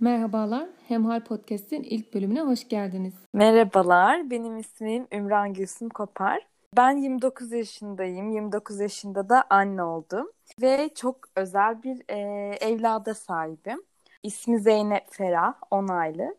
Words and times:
Merhabalar, 0.00 0.68
Hemhal 0.88 1.20
Podcast'in 1.24 1.82
ilk 1.82 2.14
bölümüne 2.14 2.42
hoş 2.42 2.68
geldiniz. 2.68 3.14
Merhabalar, 3.34 4.30
benim 4.30 4.56
ismim 4.56 5.06
Ümran 5.12 5.54
Gülsüm 5.54 5.88
Kopar. 5.88 6.46
Ben 6.76 6.96
29 6.96 7.52
yaşındayım. 7.52 8.30
29 8.30 8.80
yaşında 8.80 9.28
da 9.28 9.44
anne 9.50 9.82
oldum. 9.82 10.30
Ve 10.62 10.90
çok 10.94 11.16
özel 11.36 11.82
bir 11.82 12.02
e, 12.08 12.18
evlada 12.60 13.14
sahibim. 13.14 13.82
İsmi 14.22 14.60
Zeynep 14.60 15.06
Ferah, 15.10 15.54
10 15.70 15.88
aylık. 15.88 16.38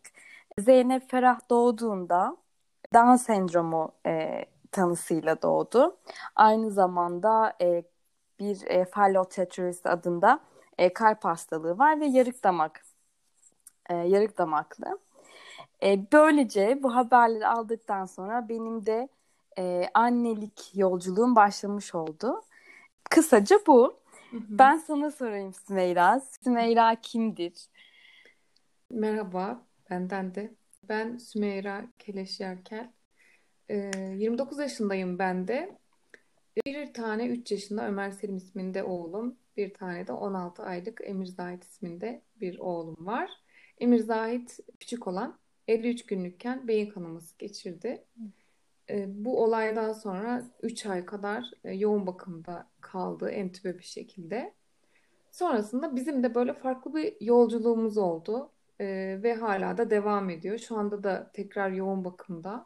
Zeynep 0.59 1.11
Ferah 1.11 1.39
doğduğunda 1.49 2.37
Down 2.93 3.15
sendromu 3.15 3.91
e, 4.05 4.45
tanısıyla 4.71 5.41
doğdu. 5.41 5.97
Aynı 6.35 6.71
zamanda 6.71 7.53
e, 7.61 7.83
bir 8.39 8.67
e, 8.67 8.85
fallotetrus 8.85 9.85
adında 9.85 10.39
e, 10.77 10.93
kalp 10.93 11.25
hastalığı 11.25 11.77
var 11.77 11.99
ve 11.99 12.05
yarık 12.05 12.43
damak 12.43 12.90
e, 13.89 13.95
yarık 13.95 14.37
damaklı. 14.37 14.99
E, 15.83 16.11
böylece 16.11 16.83
bu 16.83 16.95
haberleri 16.95 17.47
aldıktan 17.47 18.05
sonra 18.05 18.49
benim 18.49 18.85
de 18.85 19.09
e, 19.57 19.89
annelik 19.93 20.71
yolculuğum 20.75 21.35
başlamış 21.35 21.95
oldu. 21.95 22.41
Kısaca 23.09 23.59
bu. 23.67 23.97
Hı 24.31 24.37
hı. 24.37 24.41
Ben 24.49 24.77
sana 24.77 25.11
sorayım 25.11 25.53
Sümeyra. 25.53 26.19
Sümeyra 26.19 26.95
kimdir? 27.01 27.53
Merhaba, 28.89 29.61
benden 29.89 30.35
de. 30.35 30.53
Ben 30.89 31.17
Sümeyra 31.17 31.85
Keleş 31.99 32.39
Yerkel. 32.39 32.91
E, 33.69 33.91
29 34.17 34.59
yaşındayım 34.59 35.19
ben 35.19 35.47
de. 35.47 35.77
Bir 36.65 36.93
tane 36.93 37.27
3 37.27 37.51
yaşında 37.51 37.87
Ömer 37.87 38.11
Selim 38.11 38.37
isminde 38.37 38.83
oğlum. 38.83 39.35
Bir 39.57 39.73
tane 39.73 40.07
de 40.07 40.13
16 40.13 40.63
aylık 40.63 41.01
Emir 41.03 41.25
Zahit 41.25 41.63
isminde 41.63 42.21
bir 42.41 42.59
oğlum 42.59 43.05
var. 43.05 43.29
Emir 43.81 43.99
Zahit 43.99 44.59
küçük 44.79 45.07
olan 45.07 45.39
53 45.67 46.05
günlükken 46.05 46.67
beyin 46.67 46.89
kanaması 46.89 47.37
geçirdi. 47.37 48.05
E, 48.89 49.25
bu 49.25 49.43
olaydan 49.43 49.93
sonra 49.93 50.43
3 50.63 50.85
ay 50.85 51.05
kadar 51.05 51.51
e, 51.63 51.71
yoğun 51.71 52.07
bakımda 52.07 52.67
kaldı 52.81 53.29
entübe 53.29 53.77
bir 53.77 53.83
şekilde. 53.83 54.53
Sonrasında 55.31 55.95
bizim 55.95 56.23
de 56.23 56.35
böyle 56.35 56.53
farklı 56.53 56.95
bir 56.95 57.21
yolculuğumuz 57.21 57.97
oldu 57.97 58.51
e, 58.79 58.85
ve 59.23 59.33
hala 59.33 59.77
da 59.77 59.89
devam 59.89 60.29
ediyor. 60.29 60.57
Şu 60.57 60.77
anda 60.77 61.03
da 61.03 61.31
tekrar 61.33 61.71
yoğun 61.71 62.05
bakımda 62.05 62.65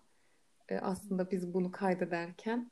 e, 0.69 0.77
aslında 0.77 1.31
biz 1.31 1.53
bunu 1.53 1.71
kaydederken. 1.71 2.71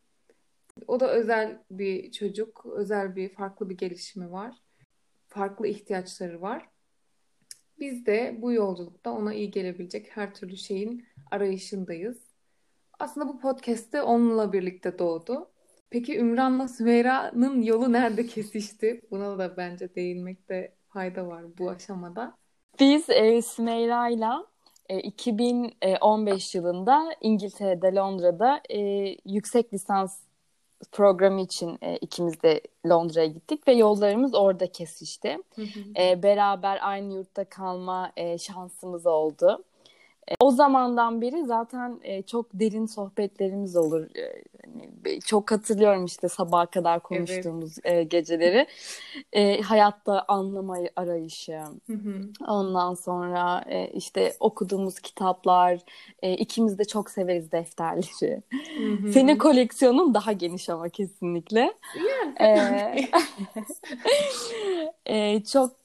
O 0.87 0.99
da 0.99 1.11
özel 1.13 1.63
bir 1.71 2.11
çocuk, 2.11 2.65
özel 2.65 3.15
bir 3.15 3.29
farklı 3.29 3.69
bir 3.69 3.77
gelişimi 3.77 4.31
var. 4.31 4.55
Farklı 5.27 5.67
ihtiyaçları 5.67 6.41
var. 6.41 6.72
Biz 7.79 8.05
de 8.05 8.37
bu 8.41 8.51
yolculukta 8.51 9.11
ona 9.11 9.33
iyi 9.33 9.51
gelebilecek 9.51 10.17
her 10.17 10.33
türlü 10.33 10.57
şeyin 10.57 11.05
arayışındayız. 11.31 12.17
Aslında 12.99 13.27
bu 13.27 13.39
podcast 13.39 13.93
de 13.93 14.01
onunla 14.01 14.53
birlikte 14.53 14.99
doğdu. 14.99 15.49
Peki 15.89 16.17
Ümran'la 16.17 16.67
Sümeyra'nın 16.67 17.61
yolu 17.61 17.91
nerede 17.91 18.25
kesişti? 18.25 19.01
Buna 19.11 19.37
da 19.37 19.57
bence 19.57 19.95
değinmekte 19.95 20.75
fayda 20.87 21.27
var 21.27 21.45
bu 21.57 21.69
aşamada. 21.69 22.37
Biz 22.79 23.09
e, 23.09 23.41
Sümeyra'yla 23.41 24.45
e, 24.89 24.99
2015 24.99 26.55
yılında 26.55 27.15
İngiltere'de, 27.21 27.95
Londra'da 27.95 28.61
e, 28.69 28.79
yüksek 29.25 29.73
lisans 29.73 30.19
programı 30.91 31.41
için 31.41 31.77
e, 31.81 31.97
ikimiz 31.97 32.43
de 32.43 32.61
Londra'ya 32.87 33.27
gittik 33.27 33.67
ve 33.67 33.73
yollarımız 33.73 34.35
orada 34.35 34.71
kesişti. 34.71 35.37
Hı 35.55 35.61
hı. 35.61 36.03
E, 36.03 36.23
beraber 36.23 36.79
aynı 36.81 37.13
yurtta 37.13 37.43
kalma 37.43 38.11
e, 38.17 38.37
şansımız 38.37 39.05
oldu. 39.05 39.63
E, 40.31 40.33
o 40.39 40.51
zamandan 40.51 41.21
beri 41.21 41.45
zaten 41.45 41.99
e, 42.03 42.21
çok 42.21 42.45
derin 42.53 42.85
sohbetlerimiz 42.85 43.75
olur. 43.75 44.01
E, 44.01 44.43
hani, 44.65 45.19
çok 45.19 45.51
hatırlıyorum 45.51 46.05
işte 46.05 46.29
sabaha 46.29 46.65
kadar 46.65 46.99
konuştuğumuz 46.99 47.75
evet. 47.83 48.11
geceleri. 48.11 48.67
Hayatta 49.63 50.25
anlama 50.27 50.77
arayışı. 50.95 51.59
Hı 51.87 51.93
hı. 51.93 52.21
Ondan 52.47 52.93
sonra 52.93 53.65
işte 53.93 54.33
okuduğumuz 54.39 54.99
kitaplar. 54.99 55.79
İkimiz 56.21 56.79
de 56.79 56.85
çok 56.85 57.09
severiz 57.09 57.51
defterleri. 57.51 58.41
Hı 58.77 59.07
hı. 59.07 59.11
Senin 59.13 59.37
koleksiyonun 59.37 60.13
daha 60.13 60.31
geniş 60.31 60.69
ama 60.69 60.89
kesinlikle. 60.89 61.73
Yeah. 62.39 62.57
e, 62.95 63.09
e, 65.05 65.43
çok 65.43 65.82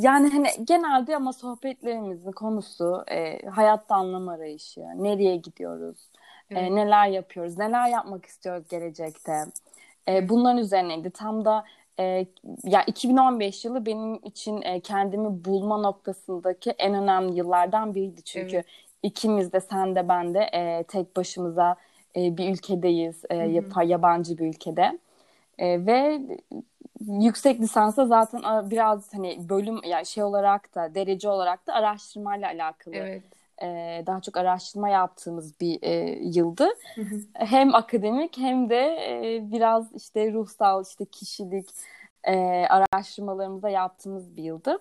yani 0.00 0.30
hani 0.30 0.48
genelde 0.64 1.16
ama 1.16 1.32
sohbetlerimizin 1.32 2.32
konusu 2.32 3.04
e, 3.10 3.46
hayatta 3.46 3.94
anlam 3.94 4.28
arayışı. 4.28 4.80
Nereye 4.80 5.36
gidiyoruz? 5.36 5.98
E, 6.50 6.54
evet. 6.58 6.70
E, 6.70 6.74
neler 6.74 7.06
yapıyoruz? 7.06 7.58
Neler 7.58 7.88
yapmak 7.88 8.26
istiyoruz 8.26 8.68
gelecekte? 8.68 9.32
E, 10.08 10.28
bunların 10.28 10.58
üzerineydi. 10.58 11.10
Tam 11.10 11.44
da 11.44 11.64
e, 11.98 12.26
ya 12.64 12.82
2015 12.82 13.64
yılı 13.64 13.86
benim 13.86 14.14
için 14.14 14.62
e, 14.62 14.80
kendimi 14.80 15.44
bulma 15.44 15.78
noktasındaki 15.78 16.70
en 16.70 16.94
önemli 16.94 17.36
yıllardan 17.36 17.94
biriydi. 17.94 18.22
Çünkü 18.22 18.56
evet. 18.56 18.66
ikimiz 19.02 19.52
de 19.52 19.60
sen 19.60 19.94
de 19.94 20.08
ben 20.08 20.34
de 20.34 20.40
e, 20.40 20.82
tek 20.82 21.16
başımıza 21.16 21.76
e, 22.16 22.36
bir 22.36 22.50
ülkedeyiz. 22.50 23.22
E, 23.30 23.36
yabancı 23.84 24.38
bir 24.38 24.46
ülkede. 24.46 24.98
E, 25.58 25.86
ve 25.86 26.20
yüksek 27.06 27.60
lisansa 27.60 28.06
zaten 28.06 28.70
biraz 28.70 29.14
hani 29.14 29.48
bölüm 29.48 29.80
yani 29.84 30.06
şey 30.06 30.24
olarak 30.24 30.74
da 30.74 30.94
derece 30.94 31.28
olarak 31.28 31.66
da 31.66 31.74
araştırmayla 31.74 32.48
alakalı. 32.48 32.96
Evet. 32.96 33.22
E, 33.62 34.02
daha 34.06 34.20
çok 34.20 34.36
araştırma 34.36 34.88
yaptığımız 34.88 35.60
bir 35.60 35.78
e, 35.82 36.18
yıldı. 36.22 36.68
Hem 37.34 37.74
akademik 37.74 38.38
hem 38.38 38.70
de 38.70 38.80
e, 39.08 39.52
biraz 39.52 39.94
işte 39.94 40.32
ruhsal 40.32 40.82
işte 40.82 41.04
kişilik 41.04 41.68
e, 42.24 42.34
araştırmalarımıza 42.66 43.68
yaptığımız 43.68 44.36
bir 44.36 44.42
yıldı. 44.42 44.78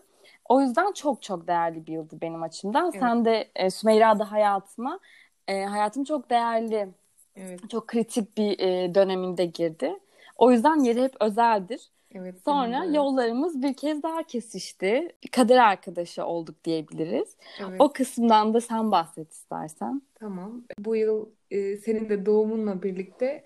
O 0.50 0.62
yüzden 0.62 0.92
çok 0.92 1.22
çok 1.22 1.48
değerli 1.48 1.88
bir 1.88 1.94
yıldı 1.94 2.22
benim 2.22 2.44
açımdan. 2.44 2.84
Evet. 2.84 3.00
Sen 3.00 3.26
de 3.26 3.50
e, 3.56 3.70
Sümeyra 3.70 4.20
da 4.20 4.32
hayatıma 4.32 5.00
e, 5.48 5.64
hayatım 5.64 6.04
çok 6.04 6.30
değerli. 6.30 6.90
Evet. 7.36 7.70
Çok 7.70 7.88
kritik 7.88 8.38
bir 8.38 8.60
e, 8.60 8.96
döneminde 8.96 9.46
girdi. 9.46 10.00
O 10.38 10.52
yüzden 10.52 10.84
yeri 10.84 11.04
hep 11.04 11.16
özeldir. 11.20 11.90
Evet, 12.16 12.36
Sonra 12.46 12.86
yollarımız 12.86 13.62
bir 13.62 13.74
kez 13.74 14.04
daha 14.04 14.24
kesişti. 14.24 15.16
Kader 15.32 15.58
arkadaşı 15.58 16.26
olduk 16.26 16.64
diyebiliriz. 16.64 17.36
Evet. 17.60 17.76
O 17.80 17.94
kısımdan 17.94 18.54
da 18.54 18.62
sen 18.62 18.92
bahset 18.92 19.32
istersen. 19.32 20.02
Tamam. 20.16 20.64
Bu 20.80 20.96
yıl 20.96 21.30
e, 21.52 21.78
senin 21.78 22.10
de 22.10 22.26
doğumunla 22.26 22.84
birlikte 22.84 23.46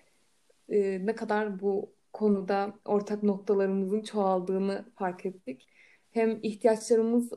e, 0.70 1.06
ne 1.06 1.16
kadar 1.16 1.60
bu 1.62 1.92
konuda 2.14 2.74
ortak 2.86 3.24
noktalarımızın 3.24 4.02
çoğaldığını 4.02 4.86
fark 4.96 5.26
ettik. 5.26 5.68
Hem 6.12 6.40
ihtiyaçlarımız 6.44 7.30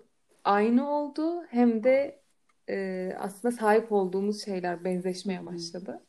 aynı 0.45 0.91
oldu 0.91 1.43
hem 1.49 1.85
de 1.85 2.21
e, 2.69 3.11
aslında 3.19 3.57
sahip 3.57 3.93
olduğumuz 3.93 4.45
şeyler 4.45 4.85
benzeşmeye 4.85 5.47
başladı. 5.47 6.03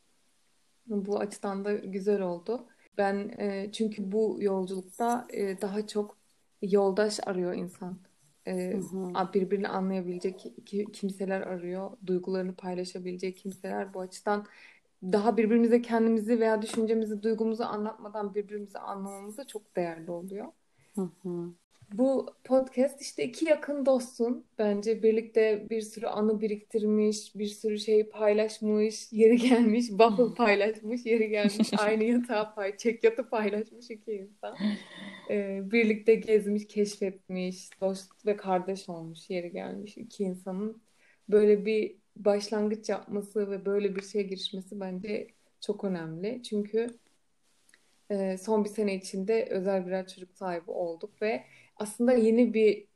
Bu 0.86 1.20
açıdan 1.20 1.66
da 1.66 1.74
güzel 1.74 2.22
oldu. 2.22 2.68
Ben 2.98 3.36
e, 3.40 3.72
çünkü 3.72 4.12
bu 4.12 4.38
yolculukta 4.42 5.28
e, 5.34 5.62
daha 5.62 5.88
çok 5.88 6.18
yoldaş 6.62 7.20
arıyor 7.28 7.54
insan. 7.54 7.98
E, 8.48 8.74
birbirini 9.34 9.68
anlayabilecek 9.68 10.54
kimseler 10.94 11.42
arıyor. 11.42 11.92
Duygularını 12.06 12.56
paylaşabilecek 12.56 13.38
kimseler. 13.38 13.94
Bu 13.94 14.00
açıdan 14.00 14.46
daha 15.04 15.38
birbirimize 15.38 15.82
kendimizi 15.82 16.40
veya 16.40 16.62
düşüncemizi, 16.62 17.24
duygumuzu 17.24 17.64
anlatmadan 17.64 18.36
birbirimizi 18.36 18.80
anlamamız 18.80 19.38
da 19.38 19.48
çok 19.48 19.76
değerli 19.76 20.12
oluyor. 20.12 20.48
Hı 20.96 21.10
hı. 21.24 21.54
Bu 21.94 22.36
podcast 22.44 23.02
işte 23.02 23.24
iki 23.24 23.46
yakın 23.46 23.86
dostun 23.86 24.46
bence 24.60 25.04
birlikte 25.04 25.68
bir 25.70 25.82
sürü 25.82 26.08
anı 26.08 26.42
biriktirmiş, 26.42 27.36
bir 27.36 27.48
sürü 27.48 27.80
şey 27.80 28.10
paylaşmış, 28.10 29.12
yeri 29.12 29.38
gelmiş, 29.38 29.88
waffle 29.88 30.36
paylaşmış, 30.36 31.06
yeri 31.06 31.30
gelmiş, 31.30 31.72
aynı 31.78 32.04
yatağı 32.04 32.56
pay, 32.56 32.78
çek 32.78 33.04
yatı 33.04 33.30
paylaşmış 33.30 33.90
iki 33.90 34.12
insan. 34.12 34.58
Ee, 35.30 35.62
birlikte 35.72 36.16
gezmiş, 36.16 36.68
keşfetmiş, 36.68 37.70
dost 37.82 38.26
ve 38.26 38.38
kardeş 38.38 38.90
olmuş, 38.90 39.30
yeri 39.30 39.52
gelmiş 39.52 39.98
iki 39.98 40.24
insanın 40.24 40.82
böyle 41.30 41.66
bir 41.66 41.96
başlangıç 42.16 42.90
yapması 42.90 43.52
ve 43.52 43.66
böyle 43.66 43.96
bir 43.96 44.02
şeye 44.02 44.24
girişmesi 44.24 44.80
bence 44.80 45.28
çok 45.62 45.84
önemli. 45.84 46.44
Çünkü 46.44 46.88
e, 48.12 48.38
son 48.38 48.64
bir 48.64 48.70
sene 48.70 48.96
içinde 48.96 49.48
özel 49.50 49.88
birer 49.88 50.08
çocuk 50.08 50.34
sahibi 50.34 50.72
olduk 50.72 51.22
ve 51.22 51.44
aslında 51.82 52.14
yeni 52.14 52.54
bir 52.54 52.88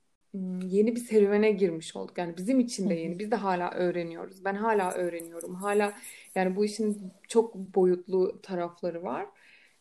yeni 0.64 0.96
bir 0.96 1.00
serüvene 1.02 1.52
girmiş 1.52 1.96
olduk. 1.96 2.18
Yani 2.18 2.38
bizim 2.38 2.60
için 2.60 2.90
de 2.90 2.94
yeni. 2.94 3.20
Biz 3.20 3.32
de 3.32 3.36
hala 3.36 3.72
öğreniyoruz. 3.72 4.46
Ben 4.46 4.56
hala 4.56 4.94
öğreniyorum. 4.94 5.56
Hala 5.56 5.94
yani 6.36 6.56
bu 6.56 6.66
işin 6.66 7.14
çok 7.28 7.56
boyutlu 7.56 8.42
tarafları 8.42 9.04
var. 9.04 9.28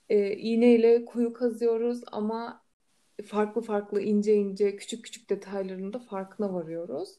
Ee, 0.08 0.36
iğneyle 0.36 1.04
kuyu 1.04 1.32
kazıyoruz 1.32 2.00
ama 2.12 2.62
farklı 3.26 3.62
farklı 3.62 4.00
ince 4.02 4.34
ince 4.34 4.76
küçük 4.76 5.04
küçük 5.04 5.30
detaylarında 5.30 5.98
farkına 5.98 6.54
varıyoruz. 6.54 7.18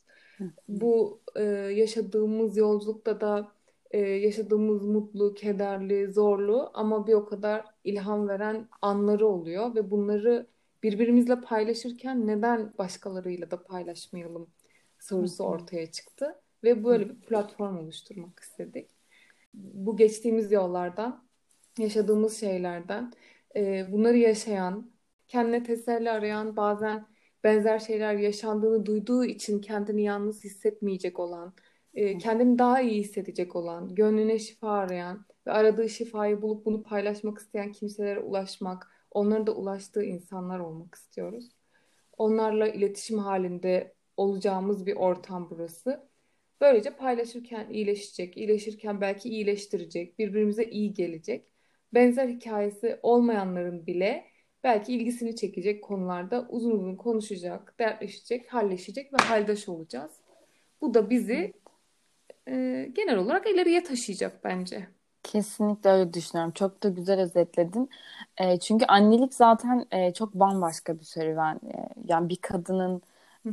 Bu 0.68 1.22
e, 1.36 1.44
yaşadığımız 1.44 2.58
yolculukta 2.58 3.22
da 3.22 3.52
e, 3.92 4.00
yaşadığımız 4.00 4.86
mutlu, 4.86 5.34
kederli, 5.34 6.12
zorlu 6.14 6.72
ama 6.74 7.08
bir 7.08 7.14
o 7.14 7.26
kadar 7.26 7.66
ilham 7.84 8.28
veren 8.28 8.70
anları 8.82 9.28
oluyor 9.28 9.76
ve 9.76 9.92
bunları 9.92 10.48
birbirimizle 10.86 11.42
paylaşırken 11.42 12.28
neden 12.28 12.74
başkalarıyla 12.78 13.52
da 13.52 13.64
paylaşmayalım 13.64 14.50
sorusu 15.00 15.44
ortaya 15.44 15.92
çıktı 15.92 16.36
ve 16.64 16.84
böyle 16.84 17.10
bir 17.10 17.16
platform 17.16 17.78
oluşturmak 17.78 18.40
istedik. 18.40 18.90
Bu 19.54 19.98
geçtiğimiz 19.98 20.52
yollardan, 20.52 21.28
yaşadığımız 21.80 22.40
şeylerden, 22.40 23.14
e, 23.56 23.92
bunları 23.92 24.18
yaşayan, 24.18 24.92
kendine 25.28 25.64
teselli 25.64 26.12
arayan, 26.12 26.56
bazen 26.58 27.08
benzer 27.44 27.80
şeyler 27.80 28.14
yaşandığını 28.14 28.86
duyduğu 28.86 29.26
için 29.26 29.62
kendini 29.62 30.04
yalnız 30.04 30.44
hissetmeyecek 30.44 31.20
olan, 31.20 31.54
e, 31.94 32.18
kendini 32.18 32.60
daha 32.60 32.82
iyi 32.82 33.00
hissedecek 33.04 33.56
olan, 33.56 33.96
gönlüne 33.96 34.40
şifa 34.40 34.70
arayan 34.72 35.26
ve 35.48 35.52
aradığı 35.52 35.90
şifayı 35.90 36.42
bulup 36.42 36.66
bunu 36.66 36.84
paylaşmak 36.84 37.38
isteyen 37.38 37.72
kimselere 37.72 38.20
ulaşmak, 38.20 38.95
onların 39.16 39.48
da 39.48 39.56
ulaştığı 39.56 40.04
insanlar 40.04 40.60
olmak 40.60 40.96
istiyoruz. 40.96 41.52
Onlarla 42.18 42.68
iletişim 42.68 43.20
halinde 43.20 43.94
olacağımız 44.18 44.86
bir 44.86 44.96
ortam 44.96 45.50
burası. 45.50 46.10
Böylece 46.62 46.90
paylaşırken 46.90 47.70
iyileşecek, 47.70 48.38
iyileşirken 48.38 49.02
belki 49.02 49.30
iyileştirecek, 49.30 50.20
birbirimize 50.20 50.64
iyi 50.64 50.94
gelecek. 50.94 51.48
Benzer 51.94 52.28
hikayesi 52.28 53.00
olmayanların 53.04 53.88
bile 53.88 54.26
belki 54.64 54.94
ilgisini 54.94 55.36
çekecek 55.36 55.84
konularda 55.84 56.48
uzun 56.50 56.72
uzun 56.72 56.96
konuşacak, 56.96 57.80
dertleşecek, 57.80 58.54
halleşecek 58.54 59.14
ve 59.14 59.18
haldaş 59.18 59.70
olacağız. 59.70 60.12
Bu 60.82 60.94
da 60.94 61.10
bizi 61.10 61.54
e, 62.48 62.88
genel 62.94 63.18
olarak 63.18 63.48
ileriye 63.48 63.84
taşıyacak 63.84 64.44
bence. 64.44 64.95
Kesinlikle 65.26 65.90
öyle 65.90 66.14
düşünüyorum. 66.14 66.54
Çok 66.54 66.84
da 66.84 66.90
güzel 66.90 67.20
özetledin. 67.22 67.90
E, 68.38 68.60
çünkü 68.60 68.86
annelik 68.86 69.34
zaten 69.34 69.86
e, 69.92 70.14
çok 70.14 70.34
bambaşka 70.34 71.00
bir 71.00 71.04
serüven. 71.06 71.56
E, 71.56 71.90
yani 72.06 72.30
bir 72.30 72.38
kadının 72.38 73.02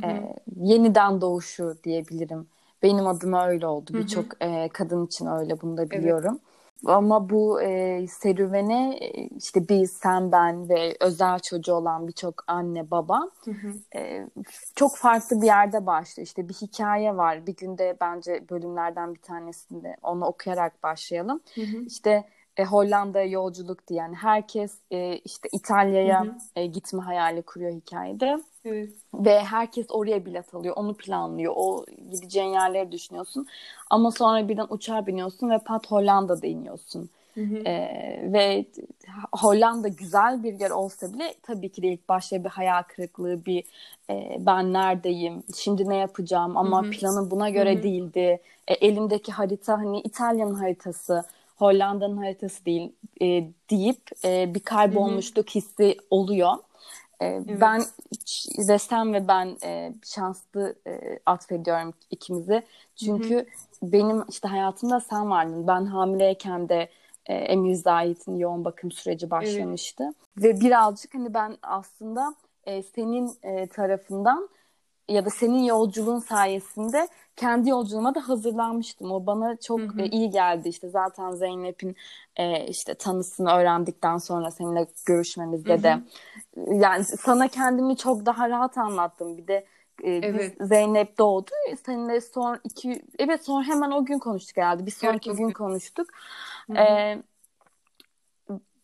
e, 0.05 0.35
yeniden 0.57 1.21
doğuşu 1.21 1.79
diyebilirim. 1.85 2.49
Benim 2.83 3.07
adıma 3.07 3.49
öyle 3.49 3.67
oldu. 3.67 3.97
Birçok 3.97 4.27
e, 4.45 4.69
kadın 4.75 5.07
için 5.07 5.27
öyle 5.27 5.61
bunu 5.61 5.77
da 5.77 5.91
biliyorum. 5.93 6.41
Evet. 6.41 6.52
Ama 6.87 7.31
bu 7.31 7.63
e, 7.63 8.07
serüvene 8.07 8.97
e, 8.97 9.29
işte 9.29 9.69
biz, 9.69 9.93
sen, 9.93 10.33
ben 10.33 10.69
ve 10.69 10.97
özel 11.01 11.39
çocuğu 11.39 11.75
olan 11.75 12.09
birçok 12.09 12.45
anne, 12.47 12.91
baba 12.91 13.21
hı 13.45 13.51
hı. 13.51 13.99
E, 13.99 14.29
çok 14.77 14.97
farklı 14.97 15.41
bir 15.41 15.47
yerde 15.47 15.87
başlıyor. 15.87 16.27
İşte 16.27 16.49
bir 16.49 16.55
hikaye 16.55 17.17
var. 17.17 17.47
Bir 17.47 17.57
günde 17.57 17.97
bence 18.01 18.45
bölümlerden 18.51 19.15
bir 19.15 19.21
tanesinde 19.21 19.97
onu 20.03 20.25
okuyarak 20.25 20.83
başlayalım. 20.83 21.41
Hı 21.55 21.61
hı. 21.61 21.85
İşte 21.87 22.25
e, 22.57 22.65
Hollanda'ya 22.65 23.27
yolculuk 23.27 23.89
diyen 23.89 24.15
herkes 24.15 24.79
e, 24.91 25.17
işte 25.17 25.49
İtalya'ya 25.53 26.39
e, 26.57 26.67
gitme 26.67 27.03
hayali 27.03 27.43
kuruyor 27.43 27.73
hikayede. 27.73 28.39
Evet. 28.65 28.91
Ve 29.15 29.39
herkes 29.41 29.87
oraya 29.91 30.27
bilet 30.27 30.55
alıyor, 30.55 30.77
onu 30.77 30.95
planlıyor. 30.95 31.53
O 31.57 31.85
gideceğin 32.11 32.53
yerleri 32.53 32.93
düşünüyorsun. 32.93 33.47
Ama 33.91 34.11
sonra 34.11 34.49
birden 34.49 34.67
uçağa 34.71 35.07
biniyorsun 35.07 35.51
ve 35.51 35.59
pat 35.59 35.91
Hollanda'da 35.91 36.47
iniyorsun. 36.47 37.11
Hı 37.35 37.41
hı. 37.41 37.57
Ee, 37.67 38.21
ve 38.33 38.65
Hollanda 39.33 39.89
güzel 39.89 40.43
bir 40.43 40.61
yer 40.61 40.71
olsa 40.71 41.13
bile 41.13 41.35
tabii 41.43 41.69
ki 41.69 41.83
de 41.83 41.89
ilk 41.89 42.09
başta 42.09 42.45
bir 42.45 42.49
hayal 42.49 42.83
kırıklığı, 42.83 43.45
bir 43.47 43.65
e, 44.11 44.37
ben 44.41 44.73
neredeyim, 44.73 45.43
şimdi 45.57 45.89
ne 45.89 45.97
yapacağım 45.97 46.57
ama 46.57 46.83
hı 46.83 46.87
hı. 46.87 46.91
planım 46.91 47.31
buna 47.31 47.51
göre 47.51 47.75
hı 47.75 47.79
hı. 47.79 47.83
değildi. 47.83 48.41
E, 48.69 48.75
elimdeki 48.75 49.33
harita 49.33 49.79
hani 49.79 50.01
İtalya'nın 50.01 50.55
haritası, 50.55 51.25
Hollanda'nın 51.57 52.17
haritası 52.17 52.65
değil 52.65 52.93
e, 53.23 53.27
deyip 53.71 54.11
e, 54.25 54.55
bir 54.55 54.61
kaybolmuşluk 54.61 55.47
hı 55.47 55.51
hı. 55.51 55.55
hissi 55.55 55.97
oluyor. 56.11 56.55
E, 57.23 57.27
evet. 57.27 57.61
Ben 57.61 57.83
ve 58.69 58.79
sen 58.79 59.15
ve 59.15 59.29
ben 59.29 59.57
e, 59.65 59.93
şanslı 60.05 60.75
e, 60.87 61.19
atfediyorum 61.27 61.95
ikimizi. 62.11 62.63
Çünkü 62.97 63.35
Hı-hı. 63.35 63.47
benim 63.83 64.25
işte 64.29 64.49
hayatımda 64.49 65.01
sen 65.01 65.31
vardın. 65.31 65.67
Ben 65.67 65.87
hamileyken 65.87 66.69
de 66.69 66.89
e, 67.27 67.35
Emir 67.35 67.75
Zahit'in 67.75 68.37
yoğun 68.37 68.65
bakım 68.65 68.91
süreci 68.91 69.31
başlamıştı. 69.31 70.05
Evet. 70.05 70.45
Ve 70.45 70.61
birazcık 70.61 71.15
hani 71.15 71.35
ben 71.35 71.57
aslında 71.63 72.35
e, 72.65 72.83
senin 72.83 73.33
e, 73.43 73.67
tarafından 73.67 74.49
ya 75.13 75.25
da 75.25 75.31
senin 75.31 75.63
yolculuğun 75.63 76.19
sayesinde 76.19 77.09
kendi 77.37 77.71
yolculuğuma 77.71 78.15
da 78.15 78.29
hazırlanmıştım. 78.29 79.13
O 79.13 79.27
bana 79.27 79.57
çok 79.57 79.81
hı 79.81 79.85
hı. 79.85 80.01
E, 80.01 80.07
iyi 80.07 80.31
geldi. 80.31 80.69
İşte 80.69 80.89
zaten 80.89 81.31
Zeynep'in 81.31 81.97
e, 82.37 82.67
işte 82.67 82.95
tanısını 82.95 83.51
öğrendikten 83.51 84.19
sonra 84.19 84.51
seninle 84.51 84.87
görüşmemizde 85.07 85.73
hı 85.73 85.79
hı. 85.79 85.83
de 85.83 85.99
yani 86.75 87.05
sana 87.05 87.49
kendimi 87.49 87.97
çok 87.97 88.27
daha 88.27 88.49
rahat 88.49 88.79
anlattım. 88.79 89.39
Bir 89.39 89.47
de 89.47 89.67
e, 90.03 90.11
evet. 90.11 90.57
biz 90.59 90.69
Zeynep 90.69 91.19
doğdu. 91.19 91.51
Seninle 91.87 92.21
son 92.21 92.61
iki 92.65 93.03
evet 93.19 93.45
sonra 93.45 93.65
hemen 93.65 93.91
o 93.91 94.05
gün 94.05 94.19
konuştuk 94.19 94.57
herhalde. 94.57 94.87
Bir 94.87 94.91
sonraki 94.91 95.31
evet, 95.31 95.39
gün 95.39 95.51
konuştuk. 95.51 96.09
Hı 96.67 96.73
hı. 96.73 96.79
E, 96.79 97.23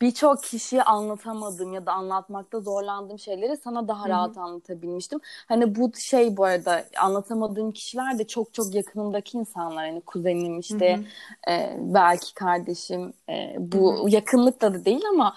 birçok 0.01 0.43
kişiye 0.43 0.83
anlatamadığım 0.83 1.73
ya 1.73 1.87
da 1.87 1.93
anlatmakta 1.93 2.61
zorlandığım 2.61 3.19
şeyleri 3.19 3.57
sana 3.57 3.89
daha 3.89 4.01
Hı-hı. 4.01 4.09
rahat 4.09 4.39
anlatabilmiştim. 4.39 5.21
Hani 5.49 5.75
bu 5.75 5.93
şey 5.95 6.37
bu 6.37 6.45
arada 6.45 6.85
anlatamadığım 7.01 7.73
kişiler 7.73 8.19
de 8.19 8.27
çok 8.27 8.55
çok 8.55 8.75
yakınımdaki 8.75 9.39
insanlar. 9.39 9.87
Hani 9.87 10.01
kuzenim 10.01 10.59
işte 10.59 11.01
e, 11.49 11.77
belki 11.79 12.35
kardeşim 12.35 13.13
e, 13.29 13.57
bu 13.59 13.95
Hı-hı. 13.95 14.11
yakınlıkla 14.11 14.75
da 14.75 14.85
değil 14.85 15.03
ama 15.13 15.37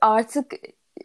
artık 0.00 0.52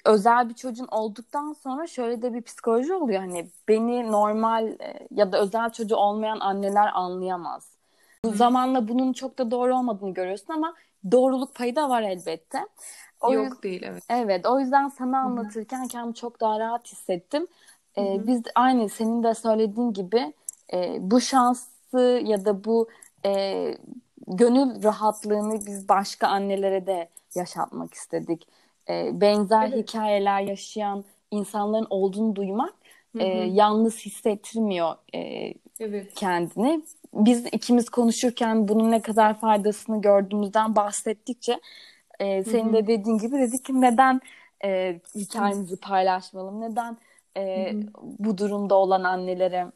özel 0.05 0.49
bir 0.49 0.53
çocuğun 0.53 0.87
olduktan 0.91 1.53
sonra 1.53 1.87
şöyle 1.87 2.21
de 2.21 2.33
bir 2.33 2.41
psikoloji 2.41 2.93
oluyor. 2.93 3.19
Hani 3.19 3.49
beni 3.67 4.11
normal 4.11 4.67
e, 4.67 5.07
ya 5.11 5.31
da 5.31 5.41
özel 5.41 5.69
çocuğu 5.69 5.95
olmayan 5.95 6.39
anneler 6.39 6.91
anlayamaz. 6.93 7.77
Bu 8.25 8.31
zamanla 8.33 8.87
bunun 8.87 9.13
çok 9.13 9.37
da 9.37 9.51
doğru 9.51 9.77
olmadığını 9.77 10.13
görüyorsun 10.13 10.53
ama 10.53 10.75
doğruluk 11.11 11.55
payı 11.55 11.75
da 11.75 11.89
var 11.89 12.01
elbette. 12.01 12.67
O 13.21 13.33
Yok 13.33 13.43
yüzden, 13.45 13.61
değil 13.63 13.83
evet. 13.85 14.03
Evet 14.09 14.45
o 14.45 14.59
yüzden 14.59 14.87
sana 14.87 15.19
anlatırken 15.19 15.87
kendimi 15.87 16.15
çok 16.15 16.39
daha 16.41 16.59
rahat 16.59 16.87
hissettim. 16.91 17.47
Ee, 17.97 18.27
biz 18.27 18.41
aynı 18.55 18.89
senin 18.89 19.23
de 19.23 19.33
söylediğin 19.33 19.93
gibi 19.93 20.33
e, 20.73 20.97
bu 20.99 21.21
şansı 21.21 22.21
ya 22.25 22.45
da 22.45 22.63
bu 22.63 22.89
e, 23.25 23.73
gönül 24.27 24.83
rahatlığını 24.83 25.65
biz 25.65 25.89
başka 25.89 26.27
annelere 26.27 26.87
de 26.87 27.09
yaşatmak 27.35 27.93
istedik. 27.93 28.47
E, 28.89 29.21
benzer 29.21 29.69
evet. 29.73 29.89
hikayeler 29.89 30.41
yaşayan 30.41 31.05
insanların 31.31 31.87
olduğunu 31.89 32.35
duymak 32.35 32.73
E, 33.19 33.27
yalnız 33.27 33.99
hissettirmiyor 34.05 34.95
e, 35.15 35.53
evet. 35.79 36.13
kendini 36.15 36.83
biz 37.25 37.45
ikimiz 37.45 37.89
konuşurken 37.89 38.67
bunun 38.67 38.91
ne 38.91 39.01
kadar 39.01 39.39
faydasını 39.39 40.01
gördüğümüzden 40.01 40.75
bahsettikçe 40.75 41.59
e, 42.19 42.43
senin 42.43 42.73
de 42.73 42.87
dediğin 42.87 43.17
gibi 43.17 43.37
dedik 43.37 43.65
ki 43.65 43.81
neden 43.81 44.21
e, 44.63 44.99
hikayemizi 45.15 45.79
paylaşmalım, 45.79 46.61
neden 46.61 46.97
e, 47.37 47.73
bu 48.03 48.37
durumda 48.37 48.75
olan 48.75 49.03
annelere 49.03 49.71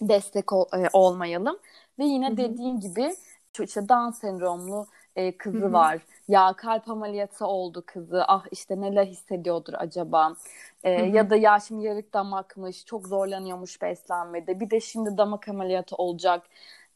destek 0.00 0.52
ol, 0.52 0.66
e, 0.76 0.88
olmayalım? 0.92 1.58
Ve 1.98 2.04
yine 2.04 2.36
dediğin 2.36 2.80
gibi 2.80 3.14
işte 3.64 3.88
Down 3.88 4.10
sendromlu 4.10 4.86
e, 5.18 5.38
kızı 5.38 5.58
Hı-hı. 5.58 5.72
var. 5.72 5.98
Ya 6.28 6.52
kalp 6.52 6.90
ameliyatı 6.90 7.46
oldu 7.46 7.82
kızı. 7.86 8.24
Ah 8.28 8.46
işte 8.50 8.80
neler 8.80 9.06
hissediyordur 9.06 9.72
acaba. 9.76 10.34
E, 10.84 10.90
ya 10.90 11.30
da 11.30 11.36
ya 11.36 11.60
şimdi 11.60 11.84
yarık 11.84 12.14
damakmış. 12.14 12.84
Çok 12.84 13.08
zorlanıyormuş 13.08 13.82
beslenmede. 13.82 14.60
Bir 14.60 14.70
de 14.70 14.80
şimdi 14.80 15.18
damak 15.18 15.48
ameliyatı 15.48 15.96
olacak 15.96 16.42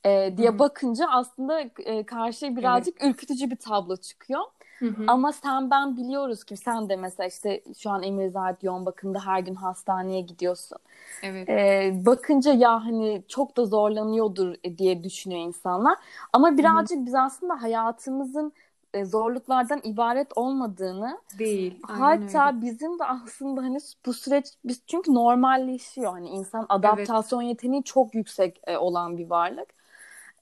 e, 0.04 0.34
diye 0.36 0.48
Hı-hı. 0.48 0.58
bakınca 0.58 1.06
aslında 1.10 1.60
e, 1.60 2.06
karşıya 2.06 2.56
birazcık 2.56 2.96
evet. 3.00 3.14
ürkütücü 3.14 3.50
bir 3.50 3.56
tablo 3.56 3.96
çıkıyor. 3.96 4.42
Hı-hı. 4.82 5.04
Ama 5.06 5.32
sen 5.32 5.70
ben 5.70 5.96
biliyoruz 5.96 6.44
ki 6.44 6.56
sen 6.56 6.88
de 6.88 6.96
mesela 6.96 7.26
işte 7.26 7.62
şu 7.78 7.90
an 7.90 8.02
Emir 8.02 8.28
Zahid 8.28 8.62
yoğun 8.62 8.86
bakımda 8.86 9.26
her 9.26 9.40
gün 9.40 9.54
hastaneye 9.54 10.20
gidiyorsun. 10.20 10.78
Evet. 11.22 11.48
Ee, 11.48 11.92
bakınca 12.06 12.52
ya 12.52 12.84
hani 12.84 13.22
çok 13.28 13.56
da 13.56 13.64
zorlanıyordur 13.64 14.54
diye 14.78 15.04
düşünüyor 15.04 15.40
insanlar. 15.40 15.98
Ama 16.32 16.58
birazcık 16.58 16.98
Hı-hı. 16.98 17.06
biz 17.06 17.14
aslında 17.14 17.62
hayatımızın 17.62 18.52
e, 18.94 19.04
zorluklardan 19.04 19.80
ibaret 19.84 20.38
olmadığını 20.38 21.18
değil. 21.38 21.80
Hatta 21.82 22.48
öyle. 22.48 22.62
bizim 22.62 22.98
de 22.98 23.04
aslında 23.04 23.62
hani 23.62 23.78
bu 24.06 24.12
süreç 24.12 24.46
biz 24.64 24.82
çünkü 24.86 25.14
normalleşiyor. 25.14 26.12
Hani 26.12 26.28
insan 26.28 26.66
adaptasyon 26.68 27.40
evet. 27.40 27.48
yeteneği 27.48 27.84
çok 27.84 28.14
yüksek 28.14 28.60
e, 28.66 28.76
olan 28.76 29.18
bir 29.18 29.30
varlık. 29.30 29.68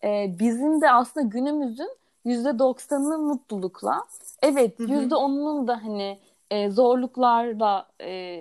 E, 0.04 0.36
bizim 0.38 0.80
de 0.80 0.90
aslında 0.90 1.26
günümüzün 1.26 1.90
yüzde 2.24 2.58
doksanını 2.58 3.18
mutlulukla 3.18 4.04
evet 4.42 4.80
yüzde 4.80 5.14
onunun 5.14 5.68
da 5.68 5.84
hani 5.84 6.20
e, 6.50 6.70
zorluklarla 6.70 7.88
e, 8.00 8.40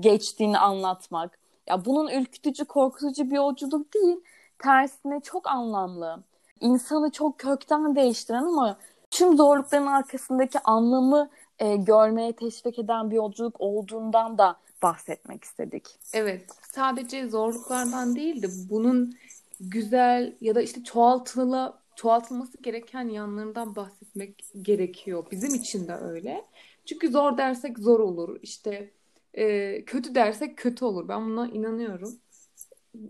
geçtiğini 0.00 0.58
anlatmak. 0.58 1.38
Ya 1.68 1.84
bunun 1.84 2.08
ürkütücü, 2.08 2.64
korkutucu 2.64 3.30
bir 3.30 3.36
yolculuk 3.36 3.94
değil. 3.94 4.16
Tersine 4.58 5.20
çok 5.20 5.46
anlamlı. 5.46 6.22
İnsanı 6.60 7.10
çok 7.10 7.38
kökten 7.38 7.96
değiştiren 7.96 8.42
ama 8.42 8.78
tüm 9.10 9.36
zorlukların 9.36 9.86
arkasındaki 9.86 10.58
anlamı 10.58 11.30
e, 11.58 11.76
görmeye 11.76 12.32
teşvik 12.32 12.78
eden 12.78 13.10
bir 13.10 13.16
yolculuk 13.16 13.56
olduğundan 13.58 14.38
da 14.38 14.56
bahsetmek 14.82 15.44
istedik. 15.44 15.86
Evet, 16.12 16.46
sadece 16.72 17.28
zorluklardan 17.28 18.16
değil 18.16 18.42
de 18.42 18.46
bunun 18.70 19.14
güzel 19.60 20.36
ya 20.40 20.54
da 20.54 20.62
işte 20.62 20.84
çoğaltıla 20.84 21.77
çoğaltılması 21.98 22.62
gereken 22.62 23.08
yanlarından 23.08 23.76
bahsetmek 23.76 24.44
gerekiyor. 24.62 25.26
Bizim 25.30 25.54
için 25.54 25.88
de 25.88 25.94
öyle. 25.94 26.44
Çünkü 26.84 27.08
zor 27.08 27.38
dersek 27.38 27.78
zor 27.78 28.00
olur. 28.00 28.38
İşte 28.42 28.90
e, 29.34 29.84
kötü 29.84 30.14
dersek 30.14 30.58
kötü 30.58 30.84
olur. 30.84 31.08
Ben 31.08 31.26
buna 31.26 31.48
inanıyorum. 31.48 32.18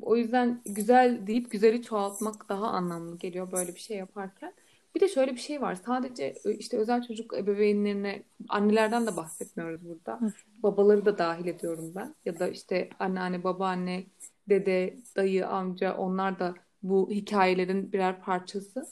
O 0.02 0.16
yüzden 0.16 0.62
güzel 0.64 1.26
deyip 1.26 1.50
güzeli 1.50 1.83
çoğaltmak 1.83 2.49
daha 2.49 2.66
anlamlı 2.66 3.18
geliyor 3.18 3.52
böyle 3.52 3.75
bir 3.75 3.80
şey 3.80 3.97
yaparken. 3.97 4.52
Bir 4.95 5.00
de 5.00 5.09
şöyle 5.09 5.33
bir 5.33 5.40
şey 5.40 5.61
var. 5.61 5.75
Sadece 5.75 6.35
işte 6.59 6.78
özel 6.78 7.02
çocuk 7.02 7.37
ebeveynlerine 7.38 8.23
annelerden 8.49 9.07
de 9.07 9.16
bahsetmiyoruz 9.16 9.88
burada. 9.88 10.21
Babaları 10.62 11.04
da 11.04 11.18
dahil 11.18 11.47
ediyorum 11.47 11.92
ben. 11.95 12.14
Ya 12.25 12.38
da 12.38 12.49
işte 12.49 12.90
anneanne, 12.99 13.45
babaanne, 13.45 14.07
dede, 14.49 14.97
dayı, 15.16 15.49
amca 15.49 15.97
onlar 15.97 16.38
da 16.38 16.54
bu 16.82 17.11
hikayelerin 17.11 17.92
birer 17.92 18.20
parçası. 18.20 18.87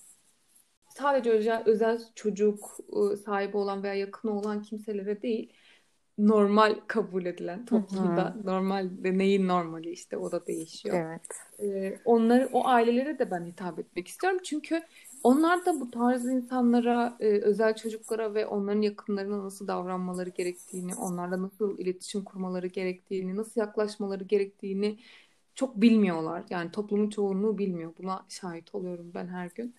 Sadece 0.89 1.31
özel, 1.31 1.63
özel 1.67 2.01
çocuk 2.15 2.79
sahibi 3.25 3.57
olan 3.57 3.83
veya 3.83 3.95
yakın 3.95 4.29
olan 4.29 4.63
kimselere 4.63 5.23
değil 5.23 5.53
normal 6.19 6.77
kabul 6.87 7.25
edilen 7.25 7.65
toplumda 7.65 8.35
Hı-hı. 8.35 8.47
normal 8.47 8.91
de 9.05 9.19
neyin 9.19 9.49
normali 9.49 9.91
işte 9.91 10.17
o 10.17 10.33
da 10.33 10.47
değişiyor. 10.47 10.97
Evet. 11.01 11.23
Ee, 11.61 11.99
onları 12.05 12.49
o 12.53 12.67
ailelere 12.67 13.19
de 13.19 13.31
ben 13.31 13.45
hitap 13.45 13.79
etmek 13.79 14.09
istiyorum 14.09 14.41
çünkü 14.45 14.83
onlar 15.23 15.67
da 15.67 15.81
bu 15.81 15.91
tarz 15.91 16.25
insanlara, 16.25 17.17
e, 17.21 17.27
özel 17.27 17.77
çocuklara 17.77 18.35
ve 18.35 18.47
onların 18.47 18.83
yakınlarına 18.83 19.45
nasıl 19.45 19.67
davranmaları 19.69 20.31
gerektiğini, 20.31 20.95
onlarla 20.95 21.43
nasıl 21.43 21.79
iletişim 21.79 22.25
kurmaları 22.25 22.67
gerektiğini, 22.67 23.37
nasıl 23.37 23.61
yaklaşmaları 23.61 24.25
gerektiğini 24.25 24.99
çok 25.57 25.81
bilmiyorlar. 25.83 26.45
Yani 26.51 26.71
toplumun 26.73 27.11
çoğunluğu 27.11 27.59
bilmiyor. 27.59 27.95
Buna 27.99 28.27
şahit 28.29 28.75
oluyorum 28.75 29.13
ben 29.15 29.29
her 29.29 29.51
gün. 29.55 29.75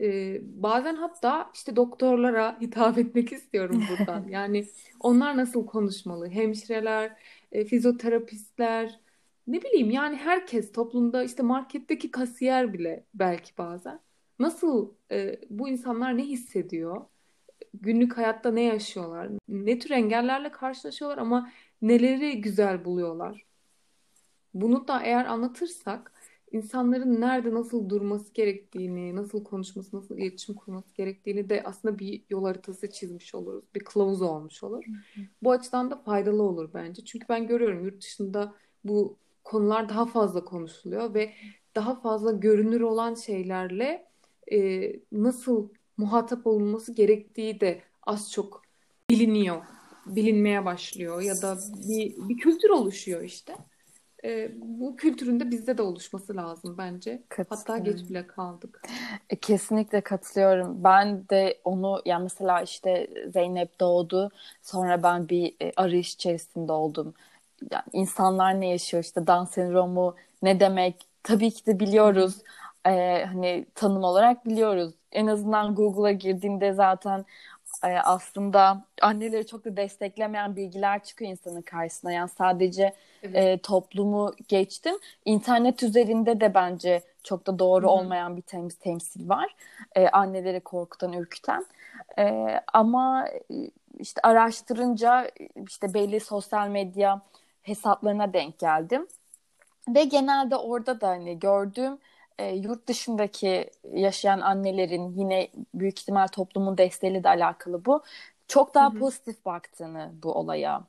Ee, 0.00 0.40
bazen 0.42 0.96
hatta 0.96 1.50
işte 1.54 1.76
doktorlara 1.76 2.60
hitap 2.60 2.98
etmek 2.98 3.32
istiyorum 3.32 3.84
buradan. 3.90 4.24
Yani 4.30 4.66
onlar 5.00 5.36
nasıl 5.36 5.66
konuşmalı? 5.66 6.28
Hemşireler, 6.30 7.16
e, 7.52 7.64
fizyoterapistler, 7.64 9.00
ne 9.46 9.62
bileyim 9.62 9.90
yani 9.90 10.16
herkes 10.16 10.72
toplumda 10.72 11.24
işte 11.24 11.42
marketteki 11.42 12.10
kasiyer 12.10 12.72
bile 12.72 13.06
belki 13.14 13.58
bazen 13.58 14.00
Nasıl 14.38 14.94
e, 15.10 15.40
bu 15.50 15.68
insanlar 15.68 16.18
ne 16.18 16.22
hissediyor? 16.22 17.06
Günlük 17.74 18.16
hayatta 18.18 18.52
ne 18.52 18.62
yaşıyorlar? 18.62 19.30
Ne 19.48 19.78
tür 19.78 19.90
engellerle 19.90 20.52
karşılaşıyorlar 20.52 21.18
ama 21.18 21.52
neleri 21.82 22.40
güzel 22.40 22.84
buluyorlar? 22.84 23.44
Bunu 24.54 24.88
da 24.88 25.02
eğer 25.02 25.24
anlatırsak 25.24 26.12
insanların 26.52 27.20
nerede 27.20 27.54
nasıl 27.54 27.88
durması 27.88 28.32
gerektiğini, 28.34 29.16
nasıl 29.16 29.44
konuşması, 29.44 29.96
nasıl 29.96 30.18
iletişim 30.18 30.54
kurması 30.54 30.94
gerektiğini 30.94 31.50
de 31.50 31.62
aslında 31.64 31.98
bir 31.98 32.22
yol 32.30 32.44
haritası 32.44 32.90
çizmiş 32.90 33.34
oluruz. 33.34 33.64
Bir 33.74 33.80
kılavuz 33.80 34.22
olmuş 34.22 34.62
olur. 34.62 34.84
Bu 35.42 35.52
açıdan 35.52 35.90
da 35.90 35.96
faydalı 35.96 36.42
olur 36.42 36.70
bence. 36.74 37.04
Çünkü 37.04 37.26
ben 37.28 37.46
görüyorum 37.46 37.84
yurt 37.84 38.02
dışında 38.02 38.54
bu 38.84 39.16
konular 39.44 39.88
daha 39.88 40.06
fazla 40.06 40.44
konuşuluyor 40.44 41.14
ve 41.14 41.32
daha 41.74 42.00
fazla 42.00 42.32
görünür 42.32 42.80
olan 42.80 43.14
şeylerle 43.14 44.06
e, 44.52 44.90
nasıl 45.12 45.68
muhatap 45.96 46.46
olunması 46.46 46.92
gerektiği 46.92 47.60
de 47.60 47.82
az 48.02 48.32
çok 48.32 48.62
biliniyor, 49.10 49.62
bilinmeye 50.06 50.64
başlıyor 50.64 51.20
ya 51.20 51.42
da 51.42 51.58
bir, 51.88 52.28
bir 52.28 52.36
kültür 52.36 52.70
oluşuyor 52.70 53.22
işte. 53.22 53.56
E, 54.24 54.50
bu 54.56 54.96
kültürün 54.96 55.40
de 55.40 55.50
bizde 55.50 55.78
de 55.78 55.82
oluşması 55.82 56.36
lazım 56.36 56.74
bence. 56.78 57.22
Hatta 57.48 57.78
geç 57.78 58.10
bile 58.10 58.26
kaldık. 58.26 58.82
E, 59.30 59.36
kesinlikle 59.36 60.00
katılıyorum. 60.00 60.84
Ben 60.84 61.28
de 61.28 61.60
onu 61.64 62.02
yani 62.04 62.22
mesela 62.22 62.62
işte 62.62 63.08
Zeynep 63.32 63.80
doğdu. 63.80 64.30
Sonra 64.62 65.02
ben 65.02 65.28
bir 65.28 65.54
e, 65.62 65.72
arayış 65.76 66.14
içerisinde 66.14 66.72
oldum. 66.72 67.14
Yani 67.70 67.84
insanlar 67.92 68.60
ne 68.60 68.68
yaşıyor 68.68 69.04
işte 69.04 69.26
Down 69.26 69.44
sendromu 69.44 70.14
ne 70.42 70.60
demek? 70.60 71.06
Tabii 71.22 71.50
ki 71.50 71.66
de 71.66 71.80
biliyoruz. 71.80 72.34
Hı 72.38 72.42
e, 72.86 73.24
hani 73.24 73.66
tanım 73.74 74.04
olarak 74.04 74.46
biliyoruz. 74.46 74.94
En 75.12 75.26
azından 75.26 75.74
Google'a 75.74 76.12
girdiğinde 76.12 76.72
zaten 76.72 77.24
e, 77.84 77.98
aslında 78.00 78.84
anneleri 79.02 79.46
çok 79.46 79.64
da 79.64 79.76
desteklemeyen 79.76 80.56
bilgiler 80.56 81.04
çıkıyor 81.04 81.30
insanın 81.30 81.62
karşısına. 81.62 82.12
Yani 82.12 82.28
sadece 82.28 82.94
evet. 83.22 83.36
e, 83.36 83.58
toplumu 83.58 84.34
geçtim. 84.48 84.94
İnternet 85.24 85.82
üzerinde 85.82 86.40
de 86.40 86.54
bence 86.54 87.02
çok 87.22 87.46
da 87.46 87.58
doğru 87.58 87.82
Hı-hı. 87.82 87.92
olmayan 87.92 88.36
bir 88.36 88.42
temsil, 88.42 88.78
temsil 88.80 89.28
var. 89.28 89.56
E, 89.94 90.08
anneleri 90.08 90.60
korkutan, 90.60 91.12
ürküten. 91.12 91.66
E, 92.18 92.60
ama 92.72 93.28
işte 93.98 94.20
araştırınca 94.22 95.30
işte 95.68 95.94
belli 95.94 96.20
sosyal 96.20 96.68
medya 96.68 97.20
hesaplarına 97.62 98.32
denk 98.32 98.58
geldim. 98.58 99.06
Ve 99.88 100.04
genelde 100.04 100.56
orada 100.56 101.00
da 101.00 101.08
hani 101.08 101.38
gördüğüm 101.38 101.98
e, 102.38 102.54
yurt 102.54 102.88
dışındaki 102.88 103.70
yaşayan 103.92 104.40
annelerin 104.40 105.12
yine 105.18 105.48
büyük 105.74 106.00
ihtimal 106.00 106.26
toplumun 106.26 106.78
desteğiyle 106.78 107.24
de 107.24 107.28
alakalı 107.28 107.84
bu. 107.84 108.02
Çok 108.48 108.74
daha 108.74 108.92
Hı-hı. 108.92 108.94
pozitif 108.94 109.44
baktığını 109.44 110.12
bu 110.22 110.32
olaya. 110.32 110.84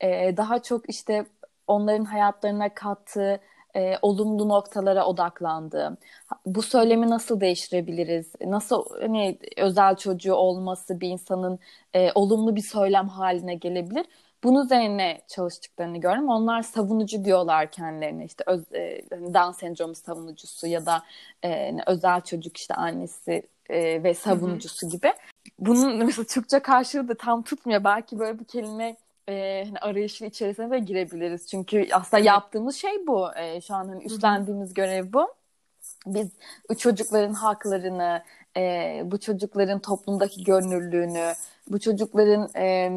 E, 0.00 0.36
daha 0.36 0.62
çok 0.62 0.90
işte 0.90 1.26
onların 1.66 2.04
hayatlarına 2.04 2.74
kattığı 2.74 3.40
e, 3.74 3.98
olumlu 4.02 4.48
noktalara 4.48 5.06
odaklandı. 5.06 5.98
Bu 6.46 6.62
söylemi 6.62 7.10
nasıl 7.10 7.40
değiştirebiliriz? 7.40 8.32
Nasıl 8.46 8.84
hani 9.00 9.38
özel 9.56 9.96
çocuğu 9.96 10.34
olması 10.34 11.00
bir 11.00 11.08
insanın 11.08 11.58
e, 11.94 12.12
olumlu 12.12 12.56
bir 12.56 12.62
söylem 12.62 13.08
haline 13.08 13.54
gelebilir? 13.54 14.06
Bunun 14.44 14.64
üzerine 14.64 15.20
çalıştıklarını 15.28 15.98
gördüm. 15.98 16.28
Onlar 16.28 16.62
savunucu 16.62 17.24
diyorlar 17.24 17.70
kendilerine 17.70 18.24
işte 18.24 18.44
öz, 18.46 18.72
e, 18.74 19.02
hani 19.10 19.34
Down 19.34 19.50
sendromu 19.50 19.94
savunucusu 19.94 20.66
ya 20.66 20.86
da 20.86 21.02
e, 21.44 21.72
özel 21.86 22.20
çocuk 22.20 22.56
işte 22.56 22.74
annesi 22.74 23.42
e, 23.70 24.02
ve 24.02 24.14
savunucusu 24.14 24.86
Hı-hı. 24.86 24.96
gibi. 24.96 25.12
Bunun 25.58 25.96
mesela 26.06 26.24
Türkçe 26.24 26.58
karşılığı 26.58 27.08
da 27.08 27.14
tam 27.14 27.42
tutmuyor. 27.42 27.84
Belki 27.84 28.18
böyle 28.18 28.38
bir 28.38 28.44
kelime 28.44 28.96
e, 29.28 29.64
hani 29.66 29.78
arayışın 29.78 30.26
içerisine 30.26 30.70
de 30.70 30.78
girebiliriz. 30.78 31.46
Çünkü 31.46 31.88
aslında 31.92 32.22
yaptığımız 32.22 32.76
şey 32.76 33.06
bu. 33.06 33.34
E, 33.36 33.60
şu 33.60 33.74
an 33.74 33.88
hani 33.88 34.04
üstlendiğimiz 34.04 34.68
Hı-hı. 34.68 34.74
görev 34.74 35.12
bu. 35.12 35.34
Biz 36.06 36.28
çocukların 36.78 37.32
haklarını, 37.32 38.22
e, 38.56 39.02
bu 39.04 39.20
çocukların 39.20 39.78
toplumdaki 39.78 40.44
görünürlüğünü, 40.44 41.32
bu 41.70 41.80
çocukların 41.80 42.48
e, 42.56 42.90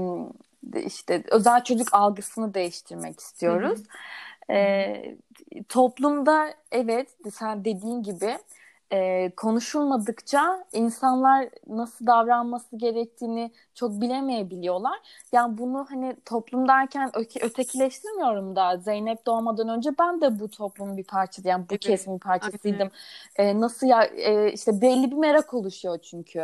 işte 0.86 1.24
özel 1.32 1.64
çocuk 1.64 1.94
algısını 1.94 2.54
değiştirmek 2.54 3.20
istiyoruz. 3.20 3.80
Hı 3.80 4.54
hı. 4.54 4.58
E, 4.58 5.18
toplumda 5.70 6.54
evet 6.72 7.10
sen 7.32 7.66
dediğin 7.66 8.04
gibi 8.04 8.38
e, 8.94 9.30
konuşulmadıkça 9.38 10.66
insanlar 10.74 11.50
nasıl 11.68 12.08
davranması 12.08 12.78
gerektiğini 12.78 13.52
çok 13.76 14.02
bilemeyebiliyorlar. 14.02 15.00
Yani 15.32 15.58
bunu 15.58 15.86
hani 15.90 16.16
toplum 16.26 16.68
derken 16.68 17.12
öte, 17.14 17.40
ötekileştirmiyorum 17.40 18.56
da 18.56 18.78
Zeynep 18.78 19.26
doğmadan 19.26 19.70
önce 19.70 19.90
ben 20.00 20.22
de 20.22 20.40
bu 20.40 20.50
toplumun 20.50 20.98
bir 20.98 21.04
parçası 21.04 21.48
yani 21.48 21.62
bu 21.62 21.74
evet. 21.74 21.80
kesimin 21.80 22.20
parçasıydım. 22.20 22.92
E, 23.36 23.60
nasıl 23.60 23.88
ya 23.88 24.04
e, 24.04 24.52
işte 24.52 24.82
belli 24.82 25.12
bir 25.12 25.18
merak 25.18 25.54
oluşuyor 25.54 25.98
çünkü. 25.98 26.40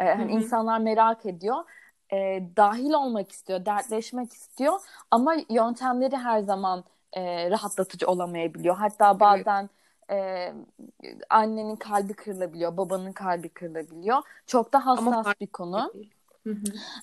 E, 0.00 0.04
hani 0.04 0.32
insanlar 0.32 0.78
merak 0.78 1.26
ediyor 1.26 1.64
e, 2.12 2.42
dahil 2.56 2.92
olmak 2.92 3.32
istiyor, 3.32 3.66
dertleşmek 3.66 4.32
istiyor 4.32 4.80
ama 5.10 5.34
yöntemleri 5.50 6.16
her 6.16 6.40
zaman 6.40 6.84
e, 7.12 7.50
rahatlatıcı 7.50 8.06
olamayabiliyor. 8.06 8.76
Hatta 8.76 9.20
bazen 9.20 9.70
e, 10.10 10.52
annenin 11.30 11.76
kalbi 11.76 12.14
kırılabiliyor, 12.14 12.76
babanın 12.76 13.12
kalbi 13.12 13.48
kırılabiliyor. 13.48 14.22
Çok 14.46 14.72
da 14.72 14.86
hassas 14.86 15.06
ama 15.06 15.34
bir 15.40 15.46
konu. 15.46 15.92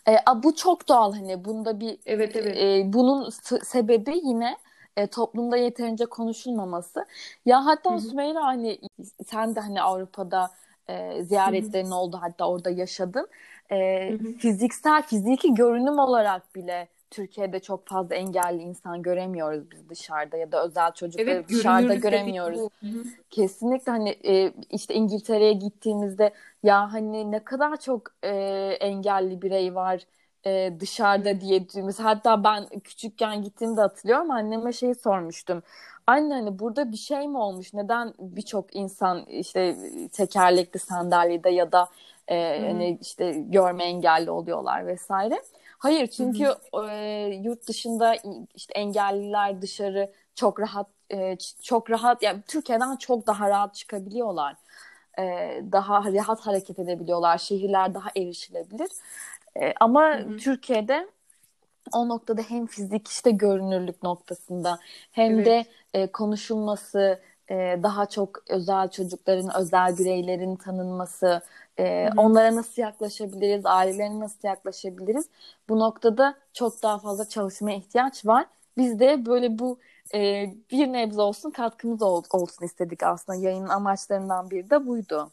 E, 0.08 0.44
bu 0.44 0.56
çok 0.56 0.88
doğal 0.88 1.14
hani 1.14 1.46
bunda 1.46 1.80
bir 1.80 2.00
evet, 2.06 2.36
evet. 2.36 2.58
E, 2.58 2.94
bunun 2.94 3.30
sebebi 3.64 4.22
yine 4.24 4.58
e, 4.98 5.08
toplumda 5.08 5.58
yeterince 5.58 6.06
konuşulmaması. 6.06 7.06
Ya 7.46 7.66
hatta 7.66 7.92
hı 7.92 7.96
hı. 7.96 8.02
Sümeyra 8.02 8.44
hani 8.44 8.80
sen 9.28 9.56
de 9.56 9.60
hani 9.60 9.82
Avrupa'da 9.82 10.52
e, 10.90 11.24
ziyaretlerin 11.24 11.92
oldu 11.92 12.18
hatta 12.22 12.50
orada 12.50 12.70
yaşadın. 12.70 13.28
E, 13.72 14.18
Fiziksel, 14.40 15.02
fiziki 15.02 15.54
görünüm 15.54 16.00
olarak 16.00 16.56
bile 16.56 16.88
Türkiye'de 17.12 17.60
çok 17.60 17.88
fazla 17.88 18.16
engelli 18.16 18.62
insan 18.62 19.02
göremiyoruz 19.02 19.72
biz 19.72 19.90
dışarıda 19.90 20.38
ya 20.38 20.52
da 20.52 20.66
özel 20.66 20.92
çocukları 20.92 21.30
evet, 21.30 21.50
dışarıda 21.50 21.96
göremiyoruz. 21.96 22.62
Kesinlikle 23.30 23.92
hani 23.92 24.10
e, 24.10 24.54
işte 24.70 24.94
İngiltere'ye 24.94 25.54
gittiğimizde 25.54 26.34
ya 26.64 26.94
hani 26.94 27.32
ne 27.32 27.44
kadar 27.44 27.80
çok 27.80 28.02
e, 28.24 28.30
engelli 28.80 29.42
birey 29.42 29.76
var 29.76 30.06
e, 30.46 30.74
dışarıda 30.80 31.42
diye 31.42 31.66
mesela 31.76 32.10
hatta 32.10 32.44
ben 32.44 32.66
küçükken 32.84 33.44
gittiğimde 33.44 33.82
hatırlıyorum 33.82 34.32
anneme 34.32 34.74
şeyi 34.74 34.96
sormuştum. 34.96 35.64
Anne 36.08 36.34
hani 36.34 36.60
burada 36.60 36.92
bir 36.92 36.98
şey 36.98 37.28
mi 37.28 37.38
olmuş? 37.38 37.74
Neden 37.74 38.14
birçok 38.20 38.76
insan 38.76 39.26
işte 39.26 39.76
tekerlekli 40.14 40.80
sandalyede 40.80 41.50
ya 41.50 41.72
da 41.72 41.90
e, 42.28 42.62
hani 42.68 42.98
işte 43.02 43.32
görme 43.32 43.84
engelli 43.84 44.32
oluyorlar 44.32 44.88
vesaire. 44.88 45.42
Hayır 45.78 46.08
çünkü 46.08 46.56
e, 46.90 46.96
yurt 47.44 47.68
dışında 47.68 48.16
işte 48.56 48.74
engelliler 48.74 49.62
dışarı 49.62 50.12
çok 50.36 50.60
rahat 50.60 50.88
e, 51.12 51.38
çok 51.62 51.92
rahat 51.92 52.24
yani 52.24 52.42
Türkiye'den 52.48 52.96
çok 52.96 53.28
daha 53.28 53.50
rahat 53.50 53.76
çıkabiliyorlar. 53.76 54.56
E, 55.20 55.24
daha 55.72 56.14
rahat 56.14 56.40
hareket 56.40 56.80
edebiliyorlar. 56.80 57.38
Şehirler 57.38 57.94
daha 57.94 58.10
erişilebilir. 58.18 58.90
E, 59.56 59.74
ama 59.80 60.18
hı 60.18 60.24
hı. 60.24 60.38
Türkiye'de 60.38 61.08
o 61.94 62.10
noktada 62.10 62.42
hem 62.42 62.68
fizik 62.68 63.08
işte 63.08 63.32
görünürlük 63.32 64.04
noktasında 64.04 64.80
hem 65.12 65.34
evet. 65.34 65.46
de 65.46 65.66
e, 65.94 66.08
konuşulması 66.08 67.20
e, 67.50 67.80
daha 67.84 68.06
çok 68.06 68.44
özel 68.50 68.90
çocukların, 68.90 69.58
özel 69.60 69.98
bireylerin 69.98 70.56
tanınması, 70.56 71.42
e, 71.80 72.10
onlara 72.18 72.56
nasıl 72.56 72.82
yaklaşabiliriz, 72.82 73.66
ailelerine 73.66 74.20
nasıl 74.20 74.48
yaklaşabiliriz? 74.48 75.30
Bu 75.70 75.80
noktada 75.80 76.36
çok 76.54 76.84
daha 76.84 77.00
fazla 77.00 77.30
çalışmaya 77.30 77.78
ihtiyaç 77.78 78.26
var. 78.26 78.46
Biz 78.78 79.00
de 79.00 79.26
böyle 79.26 79.60
bu 79.60 79.80
e, 80.14 80.50
bir 80.72 80.94
nebze 80.94 81.22
olsun 81.22 81.52
katkımız 81.52 82.02
ol, 82.02 82.24
olsun 82.34 82.66
istedik 82.66 83.04
aslında. 83.04 83.38
Yayının 83.38 83.70
amaçlarından 83.70 84.50
biri 84.50 84.70
de 84.70 84.88
buydu. 84.88 85.32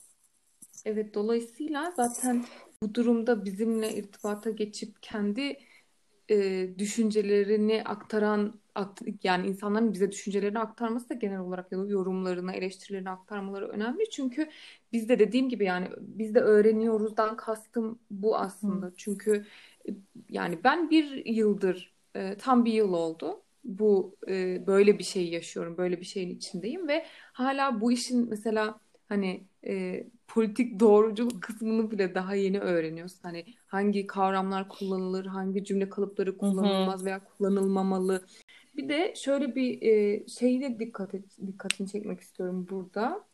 Evet 0.85 1.15
dolayısıyla 1.15 1.93
zaten 1.97 2.45
bu 2.83 2.95
durumda 2.95 3.45
bizimle 3.45 3.95
irtibata 3.95 4.51
geçip 4.51 5.03
kendi 5.03 5.59
e, 6.31 6.69
düşüncelerini 6.79 7.83
aktaran 7.85 8.61
yani 9.23 9.47
insanların 9.47 9.93
bize 9.93 10.13
düşüncelerini 10.13 10.59
aktarması 10.59 11.09
da 11.09 11.15
genel 11.15 11.39
olarak 11.39 11.73
ya 11.73 11.79
da 11.79 11.87
yorumlarını, 11.87 12.53
eleştirilerini 12.53 13.11
aktarmaları 13.11 13.69
önemli. 13.69 14.11
Çünkü 14.11 14.49
biz 14.93 15.09
de 15.09 15.19
dediğim 15.19 15.49
gibi 15.49 15.65
yani 15.65 15.89
biz 16.01 16.35
de 16.35 16.41
öğreniyoruzdan 16.41 17.37
kastım 17.37 17.99
bu 18.11 18.37
aslında. 18.37 18.87
Hı. 18.87 18.93
Çünkü 18.97 19.45
e, 19.89 19.93
yani 20.29 20.59
ben 20.65 20.91
bir 20.91 21.27
yıldır 21.27 21.93
e, 22.15 22.37
tam 22.39 22.65
bir 22.65 22.73
yıl 22.73 22.93
oldu. 22.93 23.43
Bu 23.65 24.17
e, 24.29 24.67
böyle 24.67 24.99
bir 24.99 25.05
şey 25.05 25.29
yaşıyorum, 25.29 25.77
böyle 25.77 26.01
bir 26.01 26.05
şeyin 26.07 26.31
içindeyim 26.31 26.89
ve 26.89 27.07
hala 27.33 27.81
bu 27.81 27.93
işin 27.93 28.29
mesela 28.31 28.81
hani 29.09 29.45
e, 29.67 30.05
politik 30.29 30.81
doğruculuk 30.81 31.43
kısmını 31.43 31.91
bile 31.91 32.15
daha 32.15 32.35
yeni 32.35 32.61
öğreniyorsun. 32.61 33.21
Hani 33.23 33.45
hangi 33.67 34.07
kavramlar 34.07 34.69
kullanılır, 34.69 35.27
hangi 35.27 35.65
cümle 35.65 35.89
kalıpları 35.89 36.39
kullanılmaz 36.39 37.05
veya 37.05 37.25
kullanılmamalı. 37.25 38.27
Bir 38.77 38.89
de 38.89 39.15
şöyle 39.17 39.55
bir 39.55 39.83
e, 39.83 40.27
şeyi 40.29 40.61
de 40.61 40.79
dikkat 40.79 41.15
et, 41.15 41.25
dikkatini 41.47 41.89
çekmek 41.89 42.21
istiyorum 42.21 42.67
burada. 42.71 43.25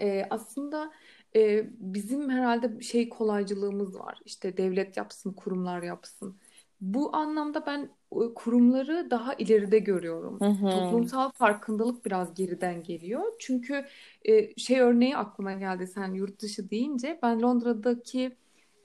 E, 0.00 0.26
aslında 0.30 0.92
e, 1.36 1.70
bizim 1.78 2.30
herhalde 2.30 2.80
şey 2.80 3.08
kolaycılığımız 3.08 3.98
var. 3.98 4.20
İşte 4.24 4.56
devlet 4.56 4.96
yapsın, 4.96 5.32
kurumlar 5.32 5.82
yapsın. 5.82 6.36
Bu 6.80 7.16
anlamda 7.16 7.66
ben 7.66 7.90
kurumları 8.34 9.10
daha 9.10 9.34
ileride 9.34 9.78
görüyorum. 9.78 10.38
Hı 10.40 10.44
hı. 10.48 10.70
Toplumsal 10.70 11.30
farkındalık 11.32 12.06
biraz 12.06 12.34
geriden 12.34 12.82
geliyor. 12.82 13.22
Çünkü 13.38 13.84
e, 14.24 14.56
şey 14.56 14.80
örneği 14.80 15.16
aklıma 15.16 15.52
geldi 15.52 15.86
sen 15.86 16.12
yurt 16.14 16.42
dışı 16.42 16.70
deyince 16.70 17.18
ben 17.22 17.42
Londra'daki 17.42 18.36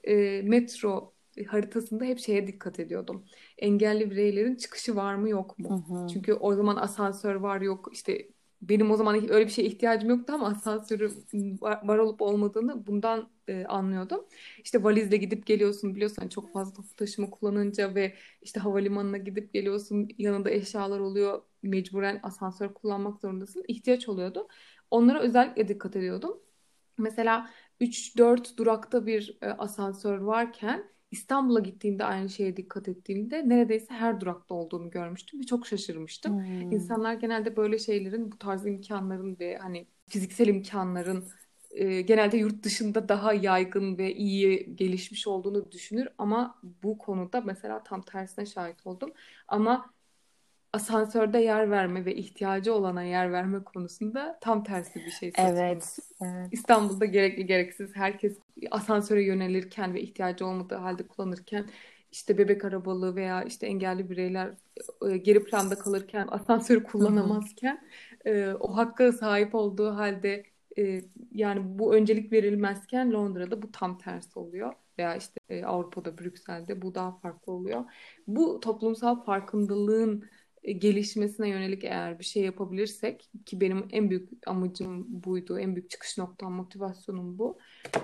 e, 0.03 0.41
metro 0.41 1.13
haritasında 1.47 2.05
hep 2.05 2.19
şeye 2.19 2.47
dikkat 2.47 2.79
ediyordum. 2.79 3.25
Engelli 3.57 4.11
bireylerin 4.11 4.55
çıkışı 4.55 4.95
var 4.95 5.15
mı 5.15 5.29
yok 5.29 5.59
mu? 5.59 5.69
Hı 5.69 5.93
hı. 5.93 6.07
Çünkü 6.07 6.33
o 6.33 6.53
zaman 6.55 6.75
asansör 6.75 7.35
var 7.35 7.61
yok 7.61 7.89
işte 7.93 8.27
benim 8.61 8.91
o 8.91 8.95
zaman 8.97 9.31
öyle 9.31 9.45
bir 9.45 9.51
şeye 9.51 9.67
ihtiyacım 9.67 10.09
yoktu 10.09 10.33
ama 10.33 10.47
asansörü 10.47 11.11
var, 11.61 11.97
olup 11.97 12.21
olmadığını 12.21 12.87
bundan 12.87 13.29
e, 13.47 13.65
anlıyordum. 13.65 14.25
İşte 14.63 14.83
valizle 14.83 15.17
gidip 15.17 15.45
geliyorsun 15.45 15.95
biliyorsun 15.95 16.17
hani 16.21 16.29
çok 16.29 16.53
fazla 16.53 16.73
toplu 16.73 16.95
taşıma 16.95 17.29
kullanınca 17.29 17.95
ve 17.95 18.15
işte 18.41 18.59
havalimanına 18.59 19.17
gidip 19.17 19.53
geliyorsun 19.53 20.07
yanında 20.17 20.49
eşyalar 20.51 20.99
oluyor 20.99 21.41
mecburen 21.63 22.19
asansör 22.23 22.73
kullanmak 22.73 23.21
zorundasın. 23.21 23.63
ihtiyaç 23.67 24.09
oluyordu. 24.09 24.47
Onlara 24.91 25.19
özellikle 25.21 25.67
dikkat 25.67 25.95
ediyordum. 25.95 26.39
Mesela 26.97 27.49
3-4 27.79 28.57
durakta 28.57 29.05
bir 29.05 29.37
e, 29.41 29.47
asansör 29.51 30.17
varken 30.17 30.91
İstanbul'a 31.11 31.59
gittiğimde 31.59 32.05
aynı 32.05 32.29
şeye 32.29 32.57
dikkat 32.57 32.87
ettiğimde 32.87 33.49
neredeyse 33.49 33.93
her 33.93 34.21
durakta 34.21 34.53
olduğunu 34.55 34.89
görmüştüm 34.89 35.39
ve 35.39 35.43
çok 35.43 35.67
şaşırmıştım. 35.67 36.35
Hmm. 36.35 36.71
İnsanlar 36.71 37.13
genelde 37.13 37.55
böyle 37.55 37.79
şeylerin 37.79 38.31
bu 38.31 38.37
tarz 38.37 38.65
imkanların 38.65 39.39
ve 39.39 39.57
hani 39.57 39.87
fiziksel 40.07 40.47
imkanların 40.47 41.29
e, 41.71 42.01
genelde 42.01 42.37
yurt 42.37 42.63
dışında 42.63 43.09
daha 43.09 43.33
yaygın 43.33 43.97
ve 43.97 44.15
iyi 44.15 44.75
gelişmiş 44.75 45.27
olduğunu 45.27 45.71
düşünür 45.71 46.07
ama 46.17 46.59
bu 46.83 46.97
konuda 46.97 47.41
mesela 47.41 47.83
tam 47.83 48.01
tersine 48.01 48.45
şahit 48.45 48.87
oldum. 48.87 49.11
Ama 49.47 49.93
asansörde 50.73 51.37
yer 51.37 51.71
verme 51.71 52.05
ve 52.05 52.15
ihtiyacı 52.15 52.73
olana 52.73 53.03
yer 53.03 53.31
verme 53.31 53.63
konusunda 53.63 54.37
tam 54.41 54.63
tersi 54.63 54.99
bir 54.99 55.11
şey. 55.11 55.31
Evet, 55.37 55.99
evet. 56.21 56.47
İstanbul'da 56.51 57.05
gerekli 57.05 57.45
gereksiz 57.45 57.95
herkes 57.95 58.37
asansöre 58.71 59.23
yönelirken 59.23 59.93
ve 59.93 60.01
ihtiyacı 60.01 60.45
olmadığı 60.45 60.75
halde 60.75 61.07
kullanırken 61.07 61.65
işte 62.11 62.37
bebek 62.37 62.65
arabalı 62.65 63.15
veya 63.15 63.43
işte 63.43 63.67
engelli 63.67 64.09
bireyler 64.09 64.49
e, 65.09 65.17
geri 65.17 65.43
planda 65.43 65.79
kalırken 65.79 66.27
asansörü 66.31 66.83
kullanamazken 66.83 67.81
e, 68.25 68.53
o 68.59 68.77
hakka 68.77 69.11
sahip 69.11 69.55
olduğu 69.55 69.95
halde 69.95 70.43
e, 70.77 71.01
yani 71.31 71.79
bu 71.79 71.95
öncelik 71.95 72.31
verilmezken 72.31 73.13
Londra'da 73.13 73.61
bu 73.61 73.71
tam 73.71 73.97
tersi 73.97 74.39
oluyor 74.39 74.73
veya 74.99 75.15
işte 75.15 75.65
Avrupa'da 75.65 76.17
Brüksel'de 76.17 76.81
bu 76.81 76.95
daha 76.95 77.11
farklı 77.11 77.53
oluyor. 77.53 77.85
Bu 78.27 78.59
toplumsal 78.59 79.23
farkındalığın 79.23 80.21
e, 80.21 80.38
gelişmesine 80.63 81.49
yönelik 81.49 81.83
eğer 81.83 82.19
bir 82.19 82.23
şey 82.23 82.43
yapabilirsek 82.43 83.29
ki 83.45 83.61
benim 83.61 83.87
en 83.91 84.09
büyük 84.09 84.29
amacım 84.47 85.05
buydu, 85.23 85.59
en 85.59 85.75
büyük 85.75 85.89
çıkış 85.89 86.17
noktam, 86.17 86.53
motivasyonum 86.53 87.39
bu. 87.39 87.57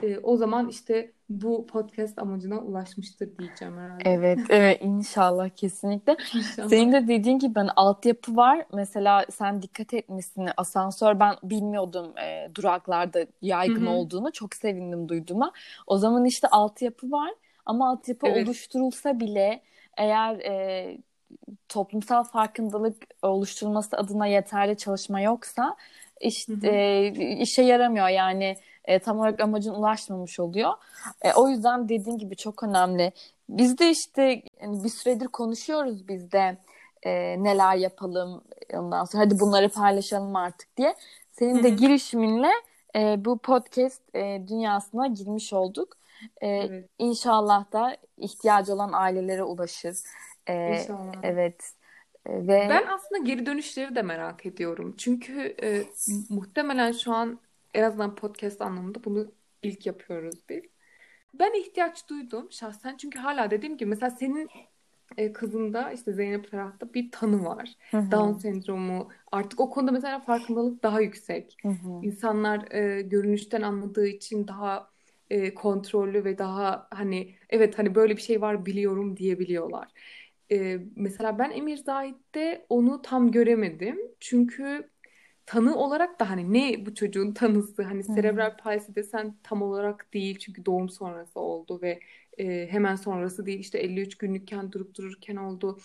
E, 0.04 0.18
o 0.18 0.38
zaman 0.38 0.70
işte 0.70 1.12
bu 1.30 1.68
podcast 1.68 2.20
amacına 2.20 2.60
ulaşmıştır 2.60 3.38
diyeceğim 3.38 3.78
herhalde. 3.78 4.04
Evet, 4.06 4.39
evet 4.50 4.82
inşallah 4.82 5.50
kesinlikle. 5.50 6.18
İnşallah. 6.36 6.70
Senin 6.70 6.91
de 6.91 7.08
dediğin 7.08 7.39
gibi 7.39 7.56
ben 7.56 7.70
altyapı 7.76 8.36
var. 8.36 8.65
Mesela 8.74 9.26
sen 9.32 9.62
dikkat 9.62 9.94
etmişsin 9.94 10.50
asansör 10.58 11.20
ben 11.20 11.36
bilmiyordum 11.44 12.18
e, 12.18 12.56
duraklarda 12.56 13.26
yaygın 13.41 13.86
Hı-hı. 13.86 13.89
olduğunu. 13.89 14.32
Çok 14.32 14.56
sevindim 14.56 15.10
duyduğuma. 15.10 15.52
O 15.88 15.98
zaman 15.98 16.26
işte 16.26 16.48
altyapı 16.48 17.12
var 17.12 17.32
ama 17.65 17.89
altyapı 17.89 18.28
evet. 18.28 18.48
oluşturulsa 18.48 19.20
bile 19.20 19.62
eğer 19.98 20.39
e, 20.39 20.98
toplumsal 21.69 22.23
farkındalık 22.23 22.95
oluşturulması 23.21 23.97
adına 23.97 24.27
yeterli 24.27 24.77
çalışma 24.77 25.21
yoksa 25.21 25.75
işte 26.21 26.69
e, 26.69 27.38
işe 27.38 27.61
yaramıyor 27.61 28.07
yani 28.07 28.57
e, 28.85 28.99
tam 28.99 29.19
olarak 29.19 29.39
amacın 29.39 29.73
ulaşmamış 29.73 30.39
oluyor. 30.39 30.73
E, 31.21 31.33
o 31.33 31.49
yüzden 31.49 31.89
dediğin 31.89 32.17
gibi 32.17 32.35
çok 32.35 32.63
önemli. 32.63 33.11
Biz 33.49 33.77
de 33.77 33.89
işte 33.89 34.41
yani 34.61 34.83
bir 34.83 34.89
süredir 34.89 35.27
konuşuyoruz 35.27 36.07
biz 36.07 36.31
de 36.31 36.57
e, 37.03 37.43
neler 37.43 37.75
yapalım 37.75 38.43
ondan 38.73 39.05
sonra 39.05 39.23
hadi 39.23 39.39
bunları 39.39 39.69
paylaşalım 39.69 40.35
artık 40.35 40.77
diye. 40.77 40.95
Senin 41.31 41.63
de 41.63 41.69
girişiminle 41.69 42.51
e, 42.95 43.25
bu 43.25 43.38
podcast 43.38 44.15
e, 44.15 44.41
dünyasına 44.47 45.07
girmiş 45.07 45.53
olduk. 45.53 45.97
E, 46.41 46.47
evet. 46.47 46.89
İnşallah 46.99 47.71
da 47.71 47.97
ihtiyacı 48.17 48.73
olan 48.73 48.89
ailelere 48.93 49.43
ulaşır. 49.43 49.95
Ee, 50.47 50.77
İnşallah. 50.79 51.13
Evet. 51.23 51.73
Ve 52.27 52.67
Ben 52.69 52.86
aslında 52.88 53.23
geri 53.23 53.45
dönüşleri 53.45 53.95
de 53.95 54.01
merak 54.01 54.45
ediyorum. 54.45 54.95
Çünkü 54.97 55.55
e, 55.63 55.84
muhtemelen 56.29 56.91
şu 56.91 57.13
an 57.13 57.39
en 57.73 57.84
azından 57.84 58.15
podcast 58.15 58.62
anlamında 58.62 59.03
bunu 59.03 59.31
ilk 59.63 59.86
yapıyoruz 59.86 60.36
biz. 60.49 60.63
Ben 61.34 61.62
ihtiyaç 61.62 62.10
duydum 62.10 62.47
şahsen 62.51 62.97
çünkü 62.97 63.19
hala 63.19 63.51
dediğim 63.51 63.77
gibi 63.77 63.89
mesela 63.89 64.10
senin 64.10 64.49
e, 65.17 65.34
kızında 65.34 65.91
işte 65.91 66.13
Zeynep 66.13 66.51
Ferah'ta 66.51 66.93
bir 66.93 67.12
tanı 67.12 67.45
var. 67.45 67.75
Hı 67.91 67.97
hı. 67.97 68.12
Down 68.12 68.39
sendromu. 68.39 69.10
Artık 69.31 69.60
o 69.60 69.69
konuda 69.69 69.91
mesela 69.91 70.19
farkındalık 70.19 70.84
daha 70.84 71.01
yüksek. 71.01 71.58
Hı 71.62 71.69
hı. 71.69 72.05
İnsanlar 72.05 72.71
e, 72.71 73.01
görünüşten 73.01 73.62
anladığı 73.62 74.08
için 74.08 74.47
daha 74.47 74.89
e, 75.29 75.53
kontrollü 75.53 76.25
ve 76.25 76.38
daha 76.38 76.88
hani 76.91 77.36
evet 77.49 77.79
hani 77.79 77.95
böyle 77.95 78.17
bir 78.17 78.21
şey 78.21 78.41
var 78.41 78.65
biliyorum 78.65 79.17
diyebiliyorlar. 79.17 79.88
E, 80.51 80.79
mesela 80.95 81.39
ben 81.39 81.51
Emir 81.51 81.77
Zahit'te 81.77 82.65
onu 82.69 83.01
tam 83.01 83.31
göremedim. 83.31 83.99
Çünkü 84.19 84.89
tanı 85.45 85.75
olarak 85.77 86.19
da 86.19 86.29
hani 86.29 86.53
ne 86.53 86.86
bu 86.86 86.95
çocuğun 86.95 87.34
tanısı 87.34 87.84
hani 87.84 88.03
serebral 88.03 88.58
palsi 88.58 88.95
desen 88.95 89.38
tam 89.43 89.62
olarak 89.62 90.13
değil 90.13 90.39
çünkü 90.39 90.65
doğum 90.65 90.89
sonrası 90.89 91.39
oldu 91.39 91.79
ve 91.81 91.99
e, 92.38 92.67
hemen 92.71 92.95
sonrası 92.95 93.45
değil 93.45 93.60
işte 93.60 93.79
53 93.79 94.17
günlükken 94.17 94.71
durup 94.71 94.95
dururken 94.95 95.36
oldu. 95.36 95.79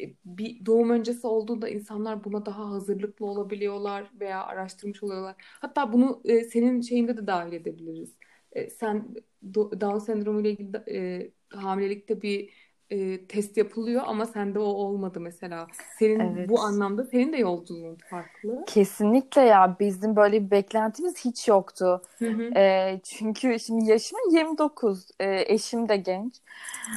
E, 0.00 0.02
bir 0.24 0.66
doğum 0.66 0.90
öncesi 0.90 1.26
olduğunda 1.26 1.68
insanlar 1.68 2.24
buna 2.24 2.46
daha 2.46 2.70
hazırlıklı 2.70 3.26
olabiliyorlar 3.26 4.10
veya 4.20 4.44
araştırmış 4.44 5.02
oluyorlar. 5.02 5.34
Hatta 5.38 5.92
bunu 5.92 6.22
e, 6.24 6.44
senin 6.44 6.80
şeyinde 6.80 7.16
de 7.16 7.26
dahil 7.26 7.52
edebiliriz. 7.52 8.18
E, 8.52 8.70
sen 8.70 9.14
Down 9.54 9.98
sendromu 9.98 10.40
ile 10.40 10.50
ilgili 10.50 10.76
e, 10.90 11.30
hamilelikte 11.48 12.22
bir 12.22 12.50
e, 12.90 13.26
test 13.26 13.56
yapılıyor 13.56 14.02
ama 14.06 14.26
sende 14.26 14.58
o 14.58 14.62
olmadı 14.62 15.20
mesela. 15.20 15.66
Senin 15.98 16.20
evet. 16.20 16.48
bu 16.48 16.60
anlamda 16.60 17.04
senin 17.04 17.32
de 17.32 17.36
yolculuğun 17.36 17.98
farklı. 18.10 18.64
Kesinlikle 18.66 19.40
ya 19.40 19.76
bizim 19.80 20.16
böyle 20.16 20.46
bir 20.46 20.50
beklentimiz 20.50 21.24
hiç 21.24 21.48
yoktu. 21.48 22.02
Hı 22.18 22.28
hı. 22.28 22.58
E, 22.58 23.00
çünkü 23.04 23.60
şimdi 23.60 23.90
yaşım 23.90 24.18
29, 24.30 25.08
e, 25.20 25.54
eşim 25.54 25.88
de 25.88 25.96
genç 25.96 26.34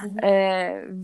hı 0.02 0.08
hı. 0.08 0.26
E, 0.26 0.32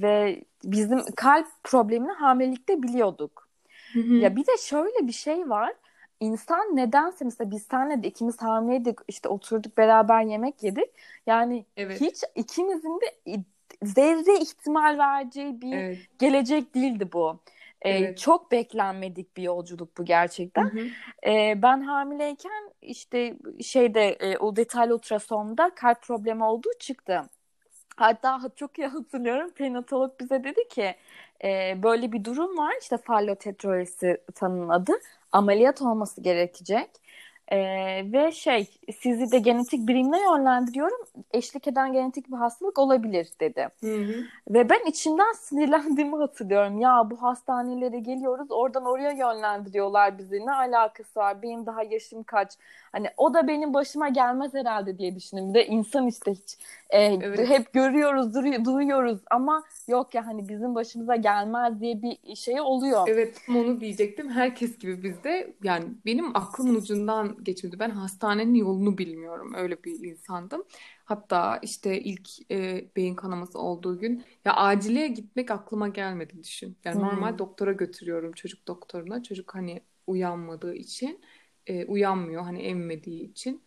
ve 0.02 0.44
bizim 0.64 1.02
kalp 1.16 1.48
problemini 1.64 2.12
hamilelikte 2.12 2.84
biliyorduk. 2.84 3.48
Hı 3.94 4.00
hı. 4.00 4.14
Ya 4.14 4.36
bir 4.36 4.48
de 4.48 4.58
şöyle 4.62 5.08
bir 5.08 5.14
şey 5.14 5.50
var. 5.50 5.74
İnsan 6.20 6.76
nedense 6.76 7.26
mesela 7.26 7.52
biz 7.52 7.64
senle 7.64 8.04
de 8.04 8.08
ikimiz 8.08 8.42
hamileydik 8.42 9.00
işte 9.08 9.30
oturduk 9.30 9.78
beraber 9.78 10.22
yemek 10.22 10.64
yedik. 10.64 10.90
Yani 11.28 11.66
evet. 11.78 12.02
hiç 12.02 12.24
ikimizin 12.36 13.00
de 13.02 13.44
zerre 13.86 14.40
ihtimal 14.40 14.98
vereceği 14.98 15.62
bir 15.62 15.74
evet. 15.74 15.98
gelecek 16.20 16.76
değildi 16.76 17.10
bu. 17.14 17.40
Ee, 17.82 17.90
evet. 17.90 18.18
Çok 18.18 18.52
beklenmedik 18.52 19.38
bir 19.38 19.44
yolculuk 19.44 19.98
bu 19.98 20.06
gerçekten. 20.06 20.64
Hı 20.64 20.80
hı. 20.80 20.88
Ee, 21.30 21.62
ben 21.62 21.82
hamileyken 21.82 22.72
işte 22.82 23.38
şeyde 23.62 24.10
e, 24.10 24.38
o 24.38 24.56
detaylı 24.56 24.96
ultrasonda 24.96 25.72
kalp 25.76 26.02
problemi 26.02 26.44
olduğu 26.44 26.74
çıktı. 26.80 27.22
Hatta 27.96 28.40
çok 28.56 28.80
iyi 28.80 28.88
hatırlıyorum 28.88 29.52
perinatolog 29.52 30.20
bize 30.20 30.44
dedi 30.44 30.68
ki 30.68 30.96
e, 31.44 31.84
böyle 31.84 32.12
bir 32.12 32.26
durum 32.26 32.58
var 32.58 32.74
işte 32.82 32.98
fallotetroresi 32.98 34.22
tanının 34.36 34.70
adı 34.70 34.94
ameliyat 35.32 35.82
olması 35.82 36.22
gerekecek. 36.22 36.90
Ee, 37.52 38.12
ve 38.14 38.32
şey 38.32 38.70
sizi 39.02 39.32
de 39.32 39.40
genetik 39.40 39.88
birimle 39.88 40.18
yönlendiriyorum. 40.18 40.98
Eşlik 41.32 41.68
eden 41.68 41.94
genetik 41.94 42.32
bir 42.32 42.38
hastalık 42.38 42.80
olabilir 42.80 43.30
dedi. 43.40 43.68
Hı 43.82 43.96
hı. 43.96 44.24
Ve 44.50 44.70
ben 44.70 44.90
içimden 44.90 45.34
sinirlendiğimi 45.40 46.16
hatırlıyorum. 46.18 46.80
Ya 46.80 47.12
bu 47.12 47.22
hastanelere 47.22 48.00
geliyoruz 48.00 48.52
oradan 48.52 48.86
oraya 48.86 49.12
yönlendiriyorlar 49.12 50.18
bizi. 50.18 50.46
Ne 50.46 50.52
alakası 50.52 51.20
var? 51.20 51.42
Benim 51.42 51.66
daha 51.66 51.84
yaşım 51.84 52.24
kaç? 52.24 52.54
Hani 52.94 53.08
o 53.18 53.34
da 53.34 53.48
benim 53.48 53.74
başıma 53.74 54.10
gelmez 54.10 54.54
herhalde 54.54 54.98
diye 54.98 55.16
düşündüm. 55.16 55.54
De 55.54 55.68
insan 55.68 56.08
işte 56.08 56.32
hiç 56.32 56.58
e, 56.90 57.02
evet. 57.04 57.50
hep 57.50 57.74
görüyoruz, 57.74 58.34
duyuyoruz 58.66 59.20
ama 59.32 59.64
yok 59.88 60.16
ya 60.16 60.28
hani 60.28 60.50
bizim 60.50 60.76
başımıza 60.76 61.16
gelmez 61.16 61.82
diye 61.82 62.02
bir 62.02 62.36
şey 62.36 62.62
oluyor. 62.62 63.08
Evet 63.08 63.42
onu 63.50 63.80
diyecektim. 63.82 64.30
Herkes 64.30 64.78
gibi 64.78 65.04
bizde 65.04 65.54
yani 65.64 65.86
benim 66.06 66.38
aklımın 66.38 66.76
ucundan 66.76 67.44
geçmedi. 67.44 67.80
Ben 67.80 67.90
hastanenin 67.90 68.56
yolunu 68.56 68.98
bilmiyorum. 68.98 69.54
Öyle 69.58 69.84
bir 69.84 70.10
insandım. 70.10 70.64
Hatta 71.06 71.60
işte 71.62 72.02
ilk 72.02 72.52
e, 72.52 72.86
beyin 72.96 73.16
kanaması 73.16 73.60
olduğu 73.60 74.00
gün 74.00 74.24
ya 74.46 74.54
acile 74.56 75.08
gitmek 75.08 75.52
aklıma 75.52 75.88
gelmedi 75.88 76.34
düşün. 76.44 76.78
Yani 76.86 76.96
hmm. 76.96 77.04
normal 77.04 77.38
doktora 77.38 77.72
götürüyorum 77.72 78.32
çocuk 78.32 78.68
doktoruna. 78.68 79.24
Çocuk 79.24 79.56
hani 79.56 79.82
uyanmadığı 80.08 80.76
için 80.76 81.22
e, 81.68 81.86
uyanmıyor 81.86 82.44
hani 82.44 82.62
emmediği 82.62 83.32
için. 83.32 83.62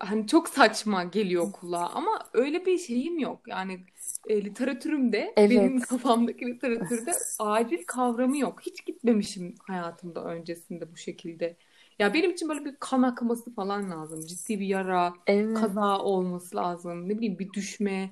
Hani 0.00 0.26
çok 0.26 0.48
saçma 0.48 1.04
geliyor 1.04 1.52
kulağa 1.52 1.86
ama 1.86 2.18
öyle 2.32 2.66
bir 2.66 2.78
şeyim 2.78 3.18
yok. 3.18 3.40
Yani 3.46 3.80
e, 4.26 4.44
literatürümde 4.44 5.32
evet. 5.36 5.50
benim 5.50 5.80
kafamdaki 5.80 6.46
literatürde 6.46 7.12
acil 7.38 7.84
kavramı 7.86 8.38
yok. 8.38 8.60
Hiç 8.62 8.86
gitmemişim 8.86 9.54
hayatımda 9.66 10.24
öncesinde 10.24 10.92
bu 10.92 10.96
şekilde. 10.96 11.56
Ya 11.98 12.14
benim 12.14 12.30
için 12.30 12.48
böyle 12.48 12.64
bir 12.64 12.76
kan 12.80 13.02
akması 13.02 13.54
falan 13.54 13.90
lazım. 13.90 14.26
Ciddi 14.26 14.60
bir 14.60 14.66
yara, 14.66 15.14
evet. 15.26 15.54
kaza 15.54 15.98
olması 15.98 16.56
lazım. 16.56 17.08
Ne 17.08 17.18
bileyim 17.18 17.38
bir 17.38 17.52
düşme, 17.52 18.10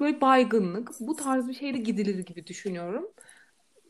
böyle 0.00 0.20
baygınlık. 0.20 0.90
Bu 1.00 1.16
tarz 1.16 1.48
bir 1.48 1.54
şeyde 1.54 1.78
gidilir 1.78 2.18
gibi 2.18 2.46
düşünüyorum. 2.46 3.08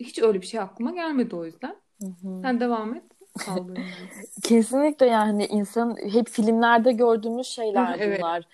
Hiç 0.01 0.19
öyle 0.19 0.41
bir 0.41 0.47
şey 0.47 0.61
aklıma 0.61 0.91
gelmedi 0.91 1.37
o 1.37 1.45
yüzden. 1.45 1.77
Hı 2.01 2.07
hı. 2.07 2.41
Sen 2.43 2.61
devam 2.61 2.95
et. 2.95 3.03
Kesinlikle 4.43 5.07
yani 5.07 5.47
insan 5.47 5.97
hep 6.13 6.29
filmlerde 6.29 6.93
gördüğümüz 6.93 7.47
şeyler 7.47 8.01
bunlar. 8.05 8.45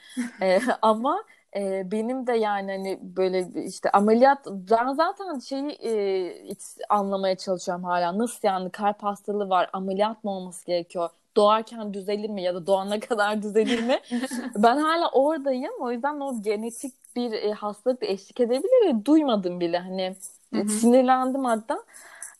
ee, 0.43 0.61
ama 0.83 1.25
e, 1.57 1.91
benim 1.91 2.27
de 2.27 2.33
yani 2.33 2.73
hani 2.73 2.99
böyle 3.03 3.65
işte 3.65 3.91
ameliyat 3.91 4.47
ben 4.51 4.93
zaten 4.93 5.39
şeyi 5.39 5.79
e, 5.85 6.55
anlamaya 6.89 7.37
çalışıyorum 7.37 7.85
hala. 7.85 8.19
Nasıl 8.19 8.49
yani 8.49 8.71
kalp 8.71 9.03
hastalığı 9.03 9.49
var 9.51 9.71
ameliyat 9.73 10.25
mı 10.25 10.31
olması 10.31 10.67
gerekiyor? 10.67 11.11
Doğarken 11.37 11.95
düzelir 11.95 12.31
mi 12.31 12.43
ya 12.43 12.55
da 12.55 12.67
doğana 12.67 13.01
kadar 13.09 13.43
düzelir 13.43 13.83
mi? 13.83 14.01
ben 14.57 14.77
hala 14.77 15.11
oradayım. 15.11 15.73
O 15.81 15.93
yüzden 15.93 16.21
o 16.21 16.43
genetik 16.43 16.95
bir 17.17 17.33
e, 17.33 17.53
hastalık 17.53 18.03
da 18.03 18.07
eşlik 18.07 18.41
edebilir 18.41 18.87
ve 18.95 19.05
duymadım 19.05 19.61
bile. 19.61 19.79
Hani 19.79 20.17
Hı-hı. 20.55 20.69
sinirlendim 20.69 21.45
hatta. 21.45 21.79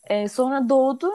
E, 0.07 0.27
sonra 0.27 0.69
doğdu 0.69 1.11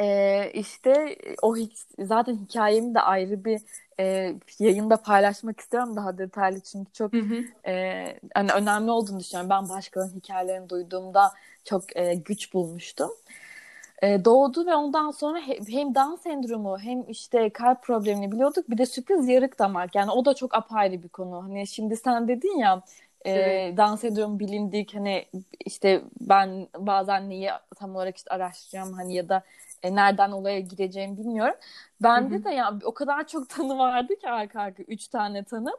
ee, 0.00 0.50
işte 0.54 1.16
o 1.42 1.56
zaten 1.98 2.34
hikayemi 2.34 2.94
de 2.94 3.00
ayrı 3.00 3.44
bir 3.44 3.60
e, 4.00 4.34
yayında 4.58 4.96
paylaşmak 4.96 5.60
istiyorum 5.60 5.96
daha 5.96 6.18
detaylı 6.18 6.60
çünkü 6.60 6.92
çok 6.92 7.12
hı 7.12 7.18
hı. 7.18 7.70
E, 7.70 8.04
hani 8.34 8.52
önemli 8.52 8.90
olduğunu 8.90 9.20
düşünüyorum. 9.20 9.50
Ben 9.50 9.68
başkalarının 9.68 10.14
hikayelerini 10.14 10.68
duyduğumda 10.68 11.32
çok 11.64 11.96
e, 11.96 12.14
güç 12.14 12.54
bulmuştum. 12.54 13.10
E, 14.02 14.24
doğdu 14.24 14.66
ve 14.66 14.74
ondan 14.74 15.10
sonra 15.10 15.38
hem 15.68 15.94
Down 15.94 16.22
sendromu 16.22 16.78
hem 16.78 17.02
işte 17.08 17.50
kalp 17.50 17.82
problemini 17.82 18.32
biliyorduk. 18.32 18.70
Bir 18.70 18.78
de 18.78 18.86
sürpriz 18.86 19.28
yarık 19.28 19.58
damak. 19.58 19.94
Yani 19.94 20.10
o 20.10 20.24
da 20.24 20.34
çok 20.34 20.54
apayrı 20.54 21.02
bir 21.02 21.08
konu. 21.08 21.42
Hani 21.42 21.66
şimdi 21.66 21.96
sen 21.96 22.28
dedin 22.28 22.58
ya 22.58 22.82
e, 23.24 23.30
evet. 23.32 23.78
Down 23.78 23.94
sendromu 23.94 24.38
bilindik 24.38 24.94
hani 24.94 25.24
işte 25.64 26.02
ben 26.20 26.68
bazen 26.78 27.28
neyi 27.30 27.50
tam 27.76 27.96
olarak 27.96 28.16
işte 28.16 28.30
araştırıyorum 28.30 28.92
hani 28.92 29.14
ya 29.14 29.28
da 29.28 29.42
e, 29.82 29.94
nereden 29.94 30.30
olaya 30.30 30.60
gireceğimi 30.60 31.18
bilmiyorum. 31.18 31.54
Bende 32.02 32.34
Hı-hı. 32.34 32.44
de 32.44 32.50
ya 32.50 32.78
o 32.84 32.94
kadar 32.94 33.26
çok 33.26 33.48
tanı 33.48 33.78
vardı 33.78 34.16
ki 34.16 34.28
arka 34.30 34.60
arka 34.60 34.82
üç 34.82 35.08
tane 35.08 35.44
tanı. 35.44 35.70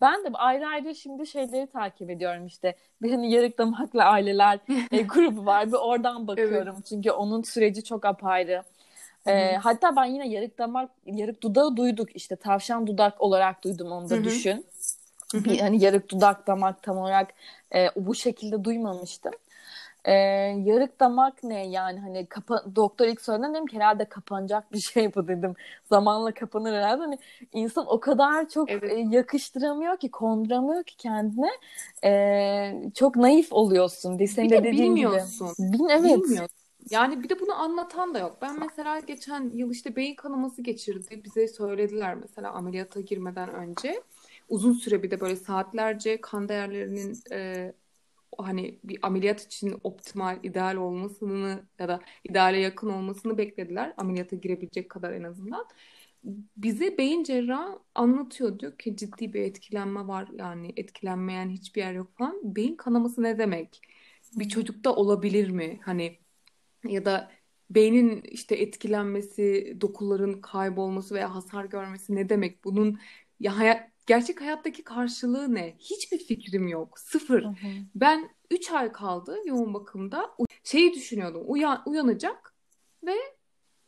Ben 0.00 0.24
de 0.24 0.28
ayrı 0.32 0.66
ayrı 0.66 0.94
şimdi 0.94 1.26
şeyleri 1.26 1.66
takip 1.66 2.10
ediyorum 2.10 2.46
işte. 2.46 2.76
Bir 3.02 3.10
hani 3.10 3.32
yarık 3.32 3.58
damaklı 3.58 4.02
aileler 4.04 4.58
e, 4.92 5.02
grubu 5.02 5.46
var. 5.46 5.66
Bir 5.66 5.76
oradan 5.76 6.26
bakıyorum. 6.26 6.74
Evet. 6.76 6.86
Çünkü 6.86 7.10
onun 7.10 7.42
süreci 7.42 7.84
çok 7.84 8.04
apayrı. 8.04 8.62
E, 9.26 9.56
hatta 9.56 9.96
ben 9.96 10.04
yine 10.04 10.28
yarık 10.28 10.58
damak, 10.58 10.90
yarık 11.06 11.42
dudağı 11.42 11.76
duyduk. 11.76 12.16
işte 12.16 12.36
tavşan 12.36 12.86
dudak 12.86 13.20
olarak 13.20 13.64
duydum 13.64 13.92
onu 13.92 14.10
da 14.10 14.14
Hı-hı. 14.14 14.24
düşün. 14.24 14.66
Hı-hı. 15.32 15.44
Bir 15.44 15.58
hani 15.58 15.84
yarık 15.84 16.08
dudak 16.08 16.46
damak 16.46 16.82
tam 16.82 16.98
olarak 16.98 17.28
e, 17.74 17.88
bu 17.96 18.14
şekilde 18.14 18.64
duymamıştım. 18.64 19.32
Ee, 20.08 20.12
yarık 20.64 21.00
damak 21.00 21.44
ne 21.44 21.66
yani 21.66 22.00
hani 22.00 22.26
kapa 22.26 22.64
doktor 22.76 23.06
ilk 23.06 23.20
söyledi 23.20 23.50
dedim 23.50 23.66
ki 23.66 23.76
herhalde 23.76 24.04
kapanacak 24.04 24.72
bir 24.72 24.78
şey 24.78 25.14
bu 25.14 25.28
dedim. 25.28 25.54
Zamanla 25.84 26.34
kapanır 26.34 26.72
herhalde. 26.72 27.02
Hani 27.02 27.18
insan 27.52 27.86
o 27.88 28.00
kadar 28.00 28.48
çok 28.48 28.70
evet. 28.70 28.92
e, 28.92 29.16
yakıştıramıyor 29.16 29.96
ki, 29.96 30.10
konduramıyor 30.10 30.84
ki 30.84 30.96
kendine. 30.96 31.50
E, 32.04 32.90
çok 32.94 33.16
naif 33.16 33.52
oluyorsun. 33.52 34.26
Senin 34.26 34.50
de, 34.50 34.64
de 34.64 34.72
bilmiyorsun. 34.72 35.48
Gibi. 35.58 35.72
Bin, 35.72 35.88
evet. 35.88 36.04
Bilmiyorsun. 36.04 36.56
Yani 36.90 37.22
bir 37.22 37.28
de 37.28 37.40
bunu 37.40 37.54
anlatan 37.54 38.14
da 38.14 38.18
yok. 38.18 38.38
Ben 38.42 38.58
mesela 38.60 38.98
geçen 38.98 39.50
yıl 39.54 39.70
işte 39.70 39.96
beyin 39.96 40.14
kanaması 40.14 40.62
geçirdi. 40.62 41.22
Bize 41.24 41.48
söylediler 41.48 42.14
mesela 42.14 42.50
ameliyata 42.50 43.00
girmeden 43.00 43.54
önce. 43.54 44.02
Uzun 44.48 44.72
süre 44.72 45.02
bir 45.02 45.10
de 45.10 45.20
böyle 45.20 45.36
saatlerce 45.36 46.20
kan 46.20 46.48
değerlerinin 46.48 47.18
e, 47.32 47.72
hani 48.38 48.80
bir 48.84 48.98
ameliyat 49.02 49.44
için 49.46 49.80
optimal, 49.84 50.38
ideal 50.42 50.76
olmasını 50.76 51.66
ya 51.78 51.88
da 51.88 52.00
ideale 52.24 52.58
yakın 52.60 52.90
olmasını 52.90 53.38
beklediler. 53.38 53.94
Ameliyata 53.96 54.36
girebilecek 54.36 54.90
kadar 54.90 55.12
en 55.12 55.22
azından. 55.24 55.66
bize 56.56 56.98
beyin 56.98 57.24
cerrahı 57.24 57.78
anlatıyor. 57.94 58.58
Diyor 58.58 58.78
ki 58.78 58.96
ciddi 58.96 59.32
bir 59.32 59.40
etkilenme 59.42 60.06
var. 60.08 60.28
Yani 60.38 60.72
etkilenmeyen 60.76 61.50
hiçbir 61.50 61.80
yer 61.80 61.92
yok 61.94 62.12
falan. 62.18 62.56
Beyin 62.56 62.76
kanaması 62.76 63.22
ne 63.22 63.38
demek? 63.38 63.80
Bir 64.36 64.48
çocukta 64.48 64.94
olabilir 64.96 65.50
mi? 65.50 65.80
Hani 65.84 66.18
ya 66.84 67.04
da 67.04 67.32
beynin 67.70 68.22
işte 68.22 68.56
etkilenmesi, 68.56 69.76
dokuların 69.80 70.40
kaybolması 70.40 71.14
veya 71.14 71.34
hasar 71.34 71.64
görmesi 71.64 72.14
ne 72.16 72.28
demek? 72.28 72.64
Bunun 72.64 72.98
ya 73.40 73.58
hayat, 73.58 73.90
gerçek 74.08 74.40
hayattaki 74.40 74.84
karşılığı 74.84 75.54
ne? 75.54 75.76
Hiçbir 75.78 76.18
fikrim 76.18 76.68
yok. 76.68 76.98
Sıfır. 76.98 77.44
Hı 77.44 77.48
hı. 77.48 77.54
Ben 77.94 78.30
3 78.50 78.72
ay 78.72 78.92
kaldı 78.92 79.36
yoğun 79.44 79.74
bakımda. 79.74 80.34
Şeyi 80.64 80.94
düşünüyordum. 80.94 81.42
Uyan, 81.46 81.82
uyanacak 81.86 82.54
ve 83.06 83.14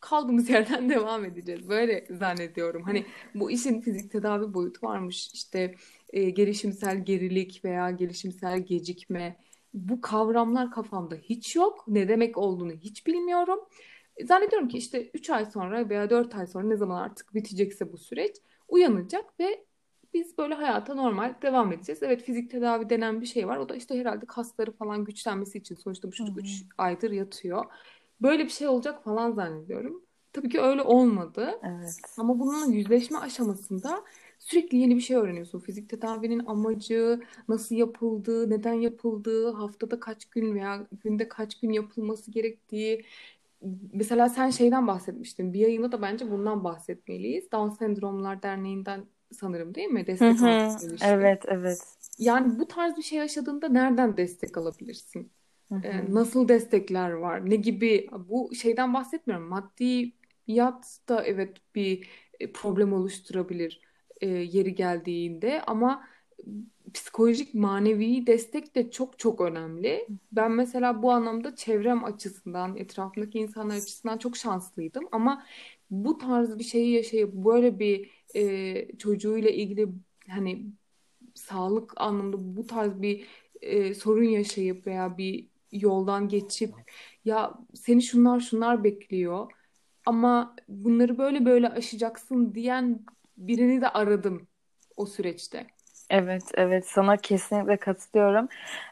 kaldığımız 0.00 0.50
yerden 0.50 0.90
devam 0.90 1.24
edeceğiz. 1.24 1.68
Böyle 1.68 2.06
zannediyorum. 2.10 2.82
Hani 2.82 3.06
bu 3.34 3.50
işin 3.50 3.80
fizik 3.80 4.12
tedavi 4.12 4.54
boyutu 4.54 4.86
varmış. 4.86 5.30
İşte 5.34 5.74
e, 6.12 6.30
gelişimsel 6.30 7.04
gerilik 7.04 7.64
veya 7.64 7.90
gelişimsel 7.90 8.60
gecikme. 8.60 9.36
Bu 9.74 10.00
kavramlar 10.00 10.70
kafamda 10.70 11.14
hiç 11.14 11.56
yok. 11.56 11.84
Ne 11.88 12.08
demek 12.08 12.38
olduğunu 12.38 12.72
hiç 12.72 13.06
bilmiyorum. 13.06 13.58
E, 14.16 14.26
Zannediyorum 14.26 14.68
ki 14.68 14.78
işte 14.78 15.10
3 15.14 15.30
ay 15.30 15.46
sonra 15.46 15.88
veya 15.88 16.10
4 16.10 16.34
ay 16.34 16.46
sonra 16.46 16.66
ne 16.66 16.76
zaman 16.76 17.02
artık 17.02 17.34
bitecekse 17.34 17.92
bu 17.92 17.98
süreç 17.98 18.36
uyanacak 18.68 19.40
ve 19.40 19.69
biz 20.14 20.38
böyle 20.38 20.54
hayata 20.54 20.94
normal 20.94 21.34
devam 21.42 21.72
edeceğiz. 21.72 22.02
Evet 22.02 22.22
fizik 22.22 22.50
tedavi 22.50 22.90
denen 22.90 23.20
bir 23.20 23.26
şey 23.26 23.48
var. 23.48 23.56
O 23.56 23.68
da 23.68 23.76
işte 23.76 23.98
herhalde 23.98 24.26
kasları 24.26 24.72
falan 24.72 25.04
güçlenmesi 25.04 25.58
için 25.58 25.74
sonuçta 25.74 26.08
bu 26.08 26.12
çocuk 26.12 26.36
hı. 26.36 26.40
3 26.40 26.64
aydır 26.78 27.10
yatıyor. 27.10 27.64
Böyle 28.22 28.44
bir 28.44 28.50
şey 28.50 28.68
olacak 28.68 29.04
falan 29.04 29.32
zannediyorum. 29.32 30.02
Tabii 30.32 30.48
ki 30.48 30.60
öyle 30.60 30.82
olmadı. 30.82 31.60
Evet. 31.62 32.00
Ama 32.18 32.38
bununla 32.38 32.66
yüzleşme 32.66 33.18
aşamasında 33.18 34.04
sürekli 34.38 34.78
yeni 34.78 34.96
bir 34.96 35.00
şey 35.00 35.16
öğreniyorsun. 35.16 35.60
Fizik 35.60 35.88
tedavinin 35.88 36.46
amacı, 36.46 37.20
nasıl 37.48 37.76
yapıldığı, 37.76 38.50
neden 38.50 38.72
yapıldığı, 38.72 39.52
haftada 39.52 40.00
kaç 40.00 40.24
gün 40.24 40.54
veya 40.54 40.86
günde 41.04 41.28
kaç 41.28 41.60
gün 41.60 41.72
yapılması 41.72 42.30
gerektiği. 42.30 43.04
Mesela 43.92 44.28
sen 44.28 44.50
şeyden 44.50 44.86
bahsetmiştin. 44.86 45.52
Bir 45.52 45.58
yayında 45.60 45.92
da 45.92 46.02
bence 46.02 46.30
bundan 46.30 46.64
bahsetmeliyiz. 46.64 47.52
Down 47.52 47.70
Sendromlar 47.76 48.42
Derneği'nden 48.42 49.06
sanırım 49.32 49.74
değil 49.74 49.88
mi? 49.88 50.06
Destek 50.06 50.42
almak 50.42 50.82
demiştin. 50.82 51.06
Evet, 51.06 51.42
evet. 51.46 51.78
Yani 52.18 52.58
bu 52.58 52.66
tarz 52.68 52.96
bir 52.96 53.02
şey 53.02 53.18
yaşadığında 53.18 53.68
nereden 53.68 54.16
destek 54.16 54.58
alabilirsin? 54.58 55.30
Ee, 55.84 56.14
nasıl 56.14 56.48
destekler 56.48 57.10
var? 57.10 57.50
Ne 57.50 57.56
gibi? 57.56 58.08
Bu 58.28 58.54
şeyden 58.54 58.94
bahsetmiyorum. 58.94 59.48
Maddiyat 59.48 60.98
da 61.08 61.24
evet 61.24 61.56
bir 61.74 62.08
e, 62.40 62.52
problem 62.52 62.92
oluşturabilir 62.92 63.80
e, 64.20 64.28
yeri 64.28 64.74
geldiğinde 64.74 65.62
ama 65.66 66.04
psikolojik 66.94 67.54
manevi 67.54 68.26
destek 68.26 68.74
de 68.74 68.90
çok 68.90 69.18
çok 69.18 69.40
önemli. 69.40 70.06
Ben 70.32 70.52
mesela 70.52 71.02
bu 71.02 71.12
anlamda 71.12 71.56
çevrem 71.56 72.04
açısından, 72.04 72.76
etrafımdaki 72.76 73.38
insanlar 73.38 73.76
açısından 73.76 74.18
çok 74.18 74.36
şanslıydım 74.36 75.08
ama 75.12 75.46
bu 75.90 76.18
tarz 76.18 76.58
bir 76.58 76.64
şeyi 76.64 76.92
yaşayıp 76.92 77.32
böyle 77.34 77.78
bir 77.78 78.10
e, 78.34 78.96
çocuğuyla 78.98 79.50
ilgili 79.50 79.88
hani 80.28 80.66
sağlık 81.34 81.92
anlamında 82.00 82.56
bu 82.56 82.66
tarz 82.66 83.02
bir 83.02 83.26
e, 83.62 83.94
sorun 83.94 84.24
yaşayıp 84.24 84.86
veya 84.86 85.18
bir 85.18 85.48
yoldan 85.72 86.28
geçip 86.28 86.74
ya 87.24 87.54
seni 87.74 88.02
şunlar 88.02 88.40
şunlar 88.40 88.84
bekliyor 88.84 89.52
ama 90.06 90.56
bunları 90.68 91.18
böyle 91.18 91.44
böyle 91.46 91.68
aşacaksın 91.68 92.54
diyen 92.54 93.04
birini 93.36 93.80
de 93.80 93.88
aradım 93.88 94.48
o 94.96 95.06
süreçte. 95.06 95.66
Evet, 96.10 96.42
evet 96.54 96.86
sana 96.88 97.16
kesinlikle 97.16 97.76
katılıyorum. 97.76 98.48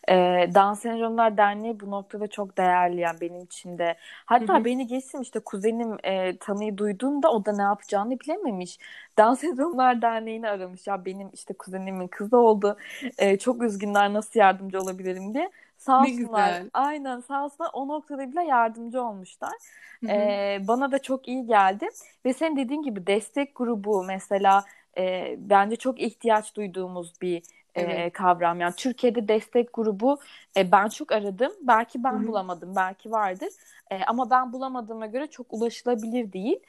Ee, 0.09 0.51
Down 0.55 0.73
Sendromlar 0.73 1.37
Derneği 1.37 1.81
bu 1.81 1.91
noktada 1.91 2.27
çok 2.27 2.59
değerli 2.59 3.01
yani 3.01 3.21
benim 3.21 3.43
için 3.43 3.79
de. 3.79 3.97
Hatta 4.27 4.59
hı. 4.61 4.65
beni 4.65 4.87
geçtim 4.87 5.21
işte 5.21 5.41
kuzenim 5.41 5.97
e, 6.05 6.37
tanıyı 6.37 6.79
duyduğunda 6.79 7.33
o 7.33 7.45
da 7.45 7.53
ne 7.57 7.63
yapacağını 7.63 8.21
bilememiş. 8.21 8.79
Down 9.19 9.35
Sendromlar 9.35 10.03
Derneği'ni 10.03 10.49
aramış. 10.49 10.87
Ya 10.87 11.05
benim 11.05 11.31
işte 11.33 11.55
kuzenimin 11.55 12.09
kızı 12.09 12.37
oldu. 12.37 12.77
E, 13.19 13.39
çok 13.39 13.63
üzgünler 13.63 14.13
nasıl 14.13 14.41
yardımcı 14.41 14.81
olabilirim 14.81 15.35
diye. 15.35 15.51
Sağ 15.79 16.03
olsunlar. 16.03 16.63
Aynen 16.73 17.21
sağ 17.21 17.45
olsunlar 17.45 17.71
o 17.73 17.89
noktada 17.89 18.33
bile 18.33 18.43
yardımcı 18.45 19.03
olmuşlar. 19.03 19.53
Hı 20.05 20.07
hı. 20.07 20.11
E, 20.13 20.59
bana 20.69 20.93
da 20.93 20.99
çok 20.99 21.29
iyi 21.29 21.47
geldi. 21.47 21.89
Ve 22.25 22.33
senin 22.33 22.57
dediğin 22.57 22.83
gibi 22.83 23.07
destek 23.07 23.57
grubu 23.57 24.05
mesela 24.05 24.65
e, 24.99 25.35
bence 25.39 25.77
çok 25.77 26.01
ihtiyaç 26.01 26.57
duyduğumuz 26.57 27.21
bir 27.23 27.43
e, 27.75 28.11
Evet. 28.11 28.11
kavram. 28.11 28.61
Yani 28.61 28.75
Türkiye'de 28.77 29.29
destek 29.29 29.75
grubu 29.75 30.21
e, 30.57 30.73
ben 30.73 30.89
çok 30.89 31.13
aradım. 31.13 31.53
Belki 31.63 32.05
ben 32.05 32.27
hı. 32.27 32.27
bulamadım, 32.27 32.77
belki 32.77 33.11
vardır. 33.11 33.49
E, 33.91 34.05
ama 34.05 34.31
ben 34.31 34.53
bulamadığıma 34.53 35.07
göre 35.07 35.27
çok 35.27 35.47
ulaşılabilir 35.53 36.33
değil. 36.33 36.61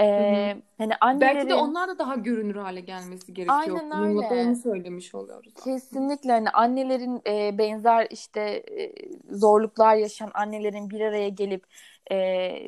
E, 0.00 0.04
Hı 0.04 0.08
hı. 0.54 0.62
hani 0.78 0.92
Belki 1.20 1.48
de 1.48 1.54
annelerin 1.54 1.58
onlar 1.58 1.88
da 1.88 1.98
daha 1.98 2.14
görünür 2.14 2.56
hale 2.56 2.80
gelmesi 2.80 3.34
gerekiyor. 3.34 3.58
aynen 3.58 3.90
Bununla 3.92 4.22
da 4.22 4.34
öyle. 4.34 4.48
onu 4.48 4.56
söylemiş 4.56 5.14
oluyoruz. 5.14 5.54
Kesinlikle 5.64 6.32
hani 6.32 6.50
annelerin 6.50 7.22
e, 7.26 7.58
benzer 7.58 8.06
işte 8.10 8.40
e, 8.40 8.92
zorluklar 9.36 9.96
yaşayan 9.96 10.30
annelerin 10.34 10.90
bir 10.90 11.00
araya 11.00 11.28
gelip 11.28 11.64
e, 12.10 12.16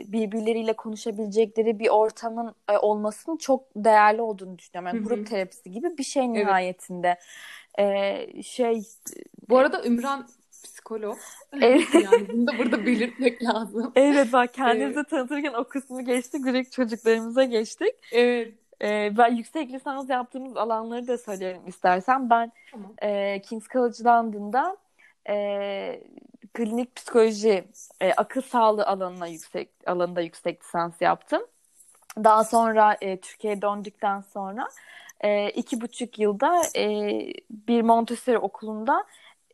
birbirleriyle 0.06 0.72
konuşabilecekleri 0.72 1.78
bir 1.78 1.88
ortamın 1.88 2.54
e, 2.70 2.78
olmasının 2.78 3.36
çok 3.36 3.64
değerli 3.76 4.22
olduğunu 4.22 4.58
düşünüyorum. 4.58 4.96
Yani 4.96 5.08
grup 5.08 5.26
terapisi 5.26 5.70
gibi 5.70 5.98
bir 5.98 6.04
şey 6.04 6.22
Evet. 6.24 6.32
nihayetinde. 6.34 7.18
E, 7.78 8.42
şey 8.42 8.82
Bu 9.48 9.58
arada 9.58 9.84
Ümran 9.84 10.28
psikolog. 10.64 11.18
evet, 11.60 11.94
Yani 11.94 12.28
bunu 12.28 12.46
da 12.46 12.58
burada 12.58 12.86
belirtmek 12.86 13.42
lazım. 13.44 13.92
evet 13.96 14.32
bak 14.32 14.44
Evet. 14.44 14.56
kendimizi 14.56 15.04
tanıtırken 15.04 15.52
o 15.52 15.64
kısmı 15.64 16.02
geçtik. 16.02 16.44
Direkt 16.44 16.72
çocuklarımıza 16.72 17.44
geçtik. 17.44 17.94
Evet. 18.12 18.54
E, 18.82 19.12
ben 19.18 19.34
yüksek 19.34 19.72
lisans 19.72 20.10
yaptığımız 20.10 20.56
alanları 20.56 21.06
da 21.06 21.18
söyleyelim 21.18 21.66
istersen. 21.66 22.30
Ben 22.30 22.52
Tamam. 22.72 22.92
e, 23.02 23.42
King's 23.42 23.68
College 23.68 24.04
London'da 24.04 24.76
e, 25.28 26.00
klinik 26.54 26.96
psikoloji, 26.96 27.64
e, 28.00 28.12
akıl 28.12 28.40
sağlığı 28.42 28.86
alanına 28.86 29.26
yüksek 29.26 29.68
alanında 29.86 30.20
yüksek 30.20 30.62
lisans 30.64 30.92
yaptım. 31.00 31.42
Daha 32.24 32.44
sonra 32.44 32.96
e, 33.00 33.20
Türkiye'ye 33.20 33.62
döndükten 33.62 34.20
sonra 34.20 34.68
e, 35.20 35.50
iki 35.50 35.80
buçuk 35.80 36.18
yılda 36.18 36.62
e, 36.76 36.86
bir 37.50 37.82
Montessori 37.82 38.38
okulunda 38.38 39.04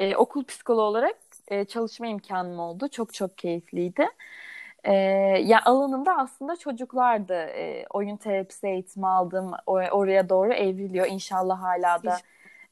e, 0.01 0.17
okul 0.17 0.45
psikoloğu 0.45 0.83
olarak 0.85 1.17
e, 1.49 1.65
çalışma 1.65 2.07
imkanım 2.07 2.59
oldu. 2.59 2.89
Çok 2.89 3.15
çok 3.15 3.39
keyifliydi. 3.39 4.07
E, 4.85 4.93
ya 5.45 5.63
alanımda 5.65 6.17
aslında 6.19 6.57
çocuklardı. 6.57 7.35
E, 7.35 7.87
oyun 7.91 8.17
terapisi 8.17 8.67
eğitimi 8.67 9.07
aldım. 9.09 9.53
O, 9.67 9.73
oraya 9.73 10.29
doğru 10.29 10.53
evriliyor. 10.53 11.07
İnşallah 11.07 11.63
hala 11.63 12.05
da 12.05 12.23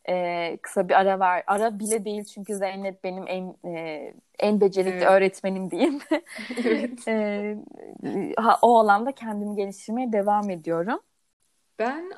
e, 0.09 0.59
kısa 0.63 0.89
bir 0.89 0.95
ara 1.01 1.21
ver. 1.21 1.43
Ara 1.47 1.79
bile 1.79 2.05
değil 2.05 2.25
çünkü 2.25 2.55
Zeynep 2.57 3.05
benim 3.05 3.25
en 3.29 3.57
e, 3.75 4.15
en 4.39 4.61
becerikli 4.61 5.05
Evet. 5.05 5.07
öğretmenim 5.07 5.71
diyeyim. 5.71 6.01
Evet. 6.65 7.09
E, 7.09 7.57
ha, 8.37 8.59
o 8.63 8.79
alanda 8.79 9.13
kendimi 9.13 9.57
geliştirmeye 9.57 10.13
devam 10.13 10.51
ediyorum. 10.51 11.01
Ben 11.79 12.13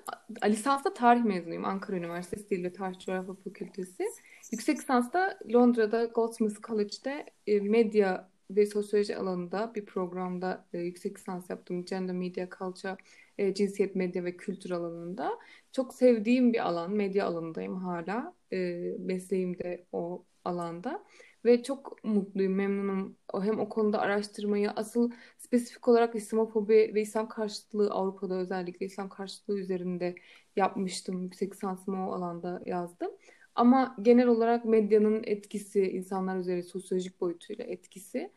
lisansta 0.46 0.94
tarih 0.94 1.22
mezunuyum. 1.24 1.64
Ankara 1.64 1.96
Üniversitesi 1.96 2.50
Dil 2.50 2.64
ve 2.64 2.72
Tarih 2.72 2.98
Coğrafya 2.98 3.34
Fakültesi. 3.34 4.04
Yüksek 4.52 4.78
lisansta 4.78 5.38
Londra'da 5.52 6.04
Goldsmiths 6.04 6.60
College'de 6.60 7.26
e, 7.46 7.60
medya 7.60 8.30
ve 8.50 8.66
sosyoloji 8.66 9.16
alanında 9.16 9.72
bir 9.74 9.84
programda 9.84 10.66
e, 10.72 10.78
yüksek 10.78 11.18
lisans 11.18 11.50
yaptım. 11.50 11.84
Gender 11.84 12.14
Media 12.14 12.48
Culture, 12.58 12.96
e, 13.38 13.54
cinsiyet, 13.54 13.96
medya 13.96 14.24
ve 14.24 14.36
kültür 14.36 14.70
alanında. 14.70 15.38
Çok 15.72 15.94
sevdiğim 15.94 16.52
bir 16.52 16.66
alan. 16.68 16.90
Medya 16.90 17.26
alanındayım 17.26 17.76
hala. 17.76 18.34
E, 18.52 18.56
mesleğim 18.98 19.58
de 19.58 19.86
o 19.92 20.24
alanda. 20.44 21.04
Ve 21.44 21.62
çok 21.62 22.04
mutluyum, 22.04 22.54
memnunum. 22.54 23.16
Hem 23.42 23.60
o 23.60 23.68
konuda 23.68 24.00
araştırmayı, 24.00 24.70
asıl 24.70 25.10
spesifik 25.38 25.88
olarak 25.88 26.14
İslamofobi 26.14 26.92
ve 26.94 27.00
İslam 27.02 27.28
karşıtlığı 27.28 27.90
Avrupa'da 27.90 28.34
özellikle 28.34 28.86
İslam 28.86 29.08
karşıtlığı 29.08 29.58
üzerinde 29.58 30.14
yapmıştım. 30.56 31.22
Yüksek 31.22 31.52
lisansımı 31.52 32.10
o 32.10 32.12
alanda 32.12 32.62
yazdım. 32.66 33.10
Ama 33.54 33.96
genel 34.02 34.26
olarak 34.26 34.64
medyanın 34.64 35.22
etkisi, 35.24 35.82
insanlar 35.82 36.38
üzerinde 36.38 36.62
sosyolojik 36.62 37.20
boyutuyla 37.20 37.64
etkisi 37.64 38.32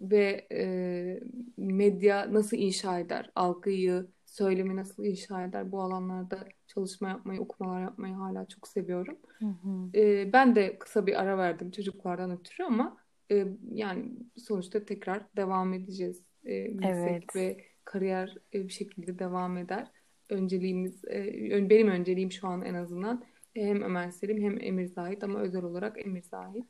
ve 0.00 0.46
e, 0.52 1.20
medya 1.56 2.32
nasıl 2.32 2.56
inşa 2.56 2.98
eder, 2.98 3.30
algıyı, 3.34 4.06
söylemi 4.26 4.76
nasıl 4.76 5.04
inşa 5.04 5.44
eder 5.44 5.72
bu 5.72 5.82
alanlarda 5.82 6.48
çalışma 6.66 7.08
yapmayı, 7.08 7.40
okumalar 7.40 7.82
yapmayı 7.82 8.14
hala 8.14 8.46
çok 8.46 8.68
seviyorum. 8.68 9.18
Hı 9.38 9.46
hı. 9.46 9.98
E, 9.98 10.32
ben 10.32 10.56
de 10.56 10.78
kısa 10.78 11.06
bir 11.06 11.22
ara 11.22 11.38
verdim 11.38 11.70
çocuklardan 11.70 12.30
ötürü 12.30 12.64
ama 12.64 12.96
e, 13.30 13.46
yani 13.72 14.12
sonuçta 14.36 14.84
tekrar 14.84 15.36
devam 15.36 15.72
edeceğiz. 15.72 16.22
E, 16.44 16.68
meslek 16.68 17.24
Evet. 17.34 17.36
ve 17.36 17.64
kariyer 17.84 18.36
e, 18.54 18.68
bir 18.68 18.72
şekilde 18.72 19.18
devam 19.18 19.56
eder. 19.56 19.90
önceliğimiz, 20.30 21.04
e, 21.04 21.70
benim 21.70 21.88
önceliğim 21.88 22.32
şu 22.32 22.48
an 22.48 22.62
en 22.62 22.74
azından 22.74 23.24
hem 23.54 23.82
Ömer 23.82 24.10
Selim 24.10 24.42
hem 24.42 24.58
Emir 24.60 24.86
Zahit 24.86 25.24
ama 25.24 25.40
özel 25.40 25.62
olarak 25.62 26.06
Emir 26.06 26.22
Zahit. 26.22 26.64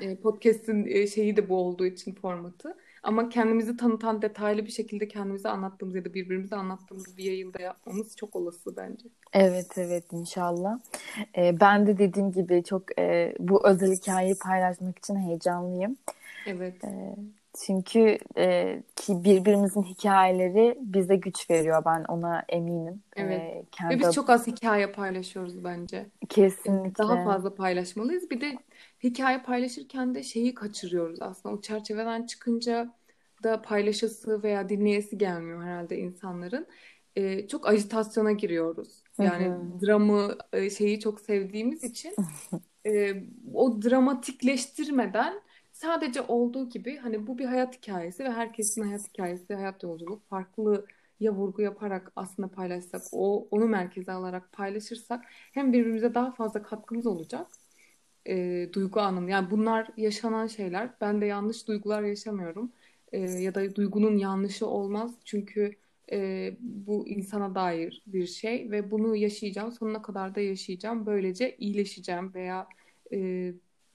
E, 0.00 0.16
podcast'in 0.16 0.86
e, 0.86 1.06
şeyi 1.06 1.36
de 1.36 1.48
bu 1.48 1.56
olduğu 1.56 1.86
için 1.86 2.14
formatı. 2.14 2.76
Ama 3.02 3.28
kendimizi 3.28 3.76
tanıtan 3.76 4.22
detaylı 4.22 4.66
bir 4.66 4.70
şekilde 4.70 5.08
kendimizi 5.08 5.48
anlattığımız 5.48 5.94
ya 5.94 6.04
da 6.04 6.14
birbirimize 6.14 6.56
anlattığımız 6.56 7.16
bir 7.16 7.24
yayında 7.24 7.62
yapmamız 7.62 8.16
çok 8.16 8.36
olası 8.36 8.76
bence. 8.76 9.08
Evet 9.32 9.78
evet 9.78 10.04
inşallah. 10.12 10.78
Ee, 11.36 11.60
ben 11.60 11.86
de 11.86 11.98
dediğim 11.98 12.32
gibi 12.32 12.64
çok 12.64 12.98
e, 12.98 13.34
bu 13.38 13.68
özel 13.68 13.92
hikayeyi 13.92 14.34
paylaşmak 14.38 14.98
için 14.98 15.16
heyecanlıyım. 15.16 15.96
Evet. 16.46 16.84
Ee, 16.84 17.16
çünkü 17.66 18.18
e, 18.36 18.82
ki 18.96 19.24
birbirimizin 19.24 19.82
hikayeleri 19.82 20.78
bize 20.80 21.16
güç 21.16 21.50
veriyor. 21.50 21.82
Ben 21.86 22.04
ona 22.04 22.44
eminim. 22.48 23.02
Evet. 23.16 23.40
Ee, 23.40 23.64
kendi... 23.70 23.94
Ve 23.94 23.98
biz 23.98 24.14
çok 24.14 24.30
az 24.30 24.46
hikaye 24.46 24.92
paylaşıyoruz 24.92 25.64
bence. 25.64 26.06
Kesinlikle. 26.28 27.04
Daha 27.04 27.24
fazla 27.24 27.54
paylaşmalıyız. 27.54 28.30
Bir 28.30 28.40
de 28.40 28.58
hikaye 29.02 29.42
paylaşırken 29.42 30.14
de 30.14 30.22
şeyi 30.22 30.54
kaçırıyoruz 30.54 31.22
aslında. 31.22 31.54
O 31.54 31.60
çerçeveden 31.60 32.26
çıkınca 32.26 32.94
da 33.42 33.62
paylaşası 33.62 34.42
veya 34.42 34.68
dinleyesi 34.68 35.18
gelmiyor 35.18 35.64
herhalde 35.64 35.98
insanların. 35.98 36.66
Ee, 37.16 37.48
çok 37.48 37.68
ajitasyona 37.68 38.32
giriyoruz. 38.32 39.02
Yani 39.18 39.46
Hı-hı. 39.46 39.80
dramı 39.86 40.36
e, 40.52 40.70
şeyi 40.70 41.00
çok 41.00 41.20
sevdiğimiz 41.20 41.84
için 41.84 42.14
e, 42.86 43.14
o 43.54 43.82
dramatikleştirmeden 43.82 45.43
sadece 45.84 46.22
olduğu 46.22 46.68
gibi 46.68 46.96
hani 46.96 47.26
bu 47.26 47.38
bir 47.38 47.44
hayat 47.44 47.76
hikayesi 47.76 48.24
ve 48.24 48.32
herkesin 48.32 48.82
hayat 48.82 49.08
hikayesi, 49.08 49.54
hayat 49.54 49.82
yolculuğu 49.82 50.20
farklı 50.30 50.86
ya 51.20 51.32
vurgu 51.34 51.62
yaparak 51.62 52.12
aslında 52.16 52.48
paylaşsak, 52.48 53.02
o 53.12 53.48
onu 53.50 53.66
merkeze 53.66 54.12
alarak 54.12 54.52
paylaşırsak 54.52 55.24
hem 55.30 55.72
birbirimize 55.72 56.14
daha 56.14 56.32
fazla 56.32 56.62
katkımız 56.62 57.06
olacak. 57.06 57.46
E, 58.28 58.68
duygu 58.72 59.00
anlamında. 59.00 59.30
Yani 59.30 59.50
bunlar 59.50 59.90
yaşanan 59.96 60.46
şeyler. 60.46 60.90
Ben 61.00 61.20
de 61.20 61.26
yanlış 61.26 61.68
duygular 61.68 62.02
yaşamıyorum. 62.02 62.72
E, 63.12 63.18
ya 63.20 63.54
da 63.54 63.74
duygunun 63.76 64.16
yanlışı 64.18 64.66
olmaz. 64.66 65.14
Çünkü 65.24 65.72
e, 66.12 66.50
bu 66.60 67.08
insana 67.08 67.54
dair 67.54 68.02
bir 68.06 68.26
şey 68.26 68.70
ve 68.70 68.90
bunu 68.90 69.16
yaşayacağım. 69.16 69.72
Sonuna 69.72 70.02
kadar 70.02 70.34
da 70.34 70.40
yaşayacağım. 70.40 71.06
Böylece 71.06 71.56
iyileşeceğim 71.56 72.34
veya 72.34 72.68
e, 73.12 73.52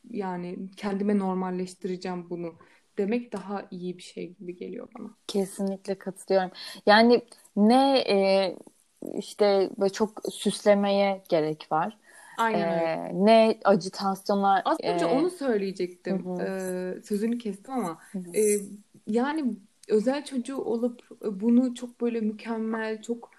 yani 0.09 0.57
kendime 0.77 1.17
normalleştireceğim 1.17 2.29
bunu 2.29 2.53
demek 2.97 3.33
daha 3.33 3.67
iyi 3.71 3.97
bir 3.97 4.03
şey 4.03 4.33
gibi 4.33 4.55
geliyor 4.55 4.87
bana. 4.99 5.09
Kesinlikle 5.27 5.95
katılıyorum. 5.95 6.51
Yani 6.85 7.21
ne 7.55 7.99
e, 7.99 8.55
işte 9.17 9.69
böyle 9.79 9.93
çok 9.93 10.21
süslemeye 10.31 11.23
gerek 11.29 11.67
var. 11.71 11.97
Aynen 12.37 12.67
ee, 12.67 13.11
Ne 13.13 13.59
acitasyonlar. 13.63 14.61
Az 14.65 14.77
önce 14.83 15.05
e... 15.05 15.07
onu 15.07 15.29
söyleyecektim. 15.29 16.25
Hı 16.25 16.43
Ee, 16.43 17.01
sözünü 17.01 17.37
kestim 17.37 17.73
ama 17.73 17.97
e, 18.35 18.41
yani 19.07 19.45
özel 19.89 20.25
çocuğu 20.25 20.57
olup 20.57 21.01
bunu 21.21 21.75
çok 21.75 22.01
böyle 22.01 22.21
mükemmel, 22.21 23.01
çok 23.01 23.31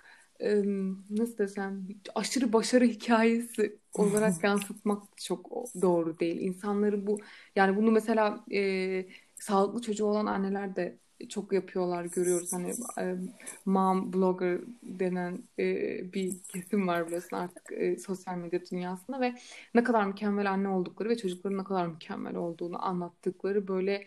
nasıl 1.10 1.38
desem 1.38 1.88
aşırı 2.14 2.52
başarı 2.52 2.84
hikayesi 2.84 3.78
olarak 3.94 4.34
yansıtmak 4.44 5.02
çok 5.16 5.50
doğru 5.82 6.18
değil. 6.18 6.40
İnsanları 6.40 7.06
bu 7.06 7.18
yani 7.56 7.76
bunu 7.76 7.90
mesela 7.90 8.44
e, 8.52 9.06
sağlıklı 9.40 9.82
çocuğu 9.82 10.04
olan 10.04 10.26
anneler 10.26 10.76
de 10.76 10.98
çok 11.28 11.52
yapıyorlar 11.52 12.04
görüyoruz 12.04 12.52
hani 12.52 12.72
e, 13.00 13.16
mom 13.64 14.12
blogger 14.12 14.60
denen 14.82 15.38
e, 15.58 15.64
bir 16.12 16.42
kesim 16.42 16.88
var 16.88 17.06
biliyorsun 17.06 17.36
artık 17.36 17.72
e, 17.72 17.96
sosyal 17.98 18.36
medya 18.36 18.60
dünyasında 18.70 19.20
ve 19.20 19.34
ne 19.74 19.84
kadar 19.84 20.04
mükemmel 20.06 20.50
anne 20.50 20.68
oldukları 20.68 21.08
ve 21.08 21.16
çocukların 21.16 21.58
ne 21.58 21.64
kadar 21.64 21.86
mükemmel 21.86 22.36
olduğunu 22.36 22.84
anlattıkları 22.86 23.68
böyle 23.68 24.06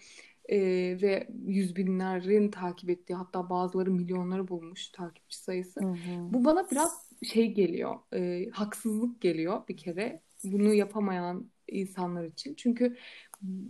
e, 0.49 0.57
ve 1.01 1.27
yüz 1.45 1.75
binlerin 1.75 2.51
takip 2.51 2.89
ettiği 2.89 3.15
hatta 3.15 3.49
bazıları 3.49 3.91
milyonları 3.91 4.47
bulmuş 4.47 4.87
takipçi 4.89 5.37
sayısı. 5.37 5.81
Hı 5.81 5.85
hı. 5.85 6.33
Bu 6.33 6.45
bana 6.45 6.71
biraz 6.71 7.09
şey 7.23 7.53
geliyor, 7.53 7.95
e, 8.13 8.49
haksızlık 8.49 9.21
geliyor 9.21 9.67
bir 9.67 9.77
kere 9.77 10.21
bunu 10.43 10.73
yapamayan 10.73 11.51
insanlar 11.67 12.25
için. 12.25 12.55
Çünkü 12.55 12.97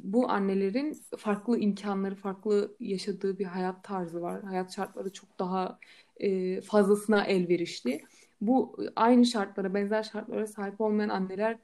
bu 0.04 0.30
annelerin 0.30 1.02
farklı 1.18 1.60
imkanları, 1.60 2.16
farklı 2.16 2.76
yaşadığı 2.80 3.40
bir 3.40 3.46
hayat 3.46 3.84
tarzı 3.84 4.22
var. 4.22 4.44
Hayat 4.44 4.76
şartları 4.76 5.14
çok 5.14 5.40
daha 5.40 5.80
e, 6.18 6.62
fazlasına 6.62 7.24
elverişli. 7.24 8.02
Bu 8.42 8.78
aynı 8.96 9.26
şartlara, 9.26 9.74
benzer 9.74 10.04
şartlara 10.04 10.48
sahip 10.48 10.82
olmayan 10.82 11.10
anneler 11.10 11.58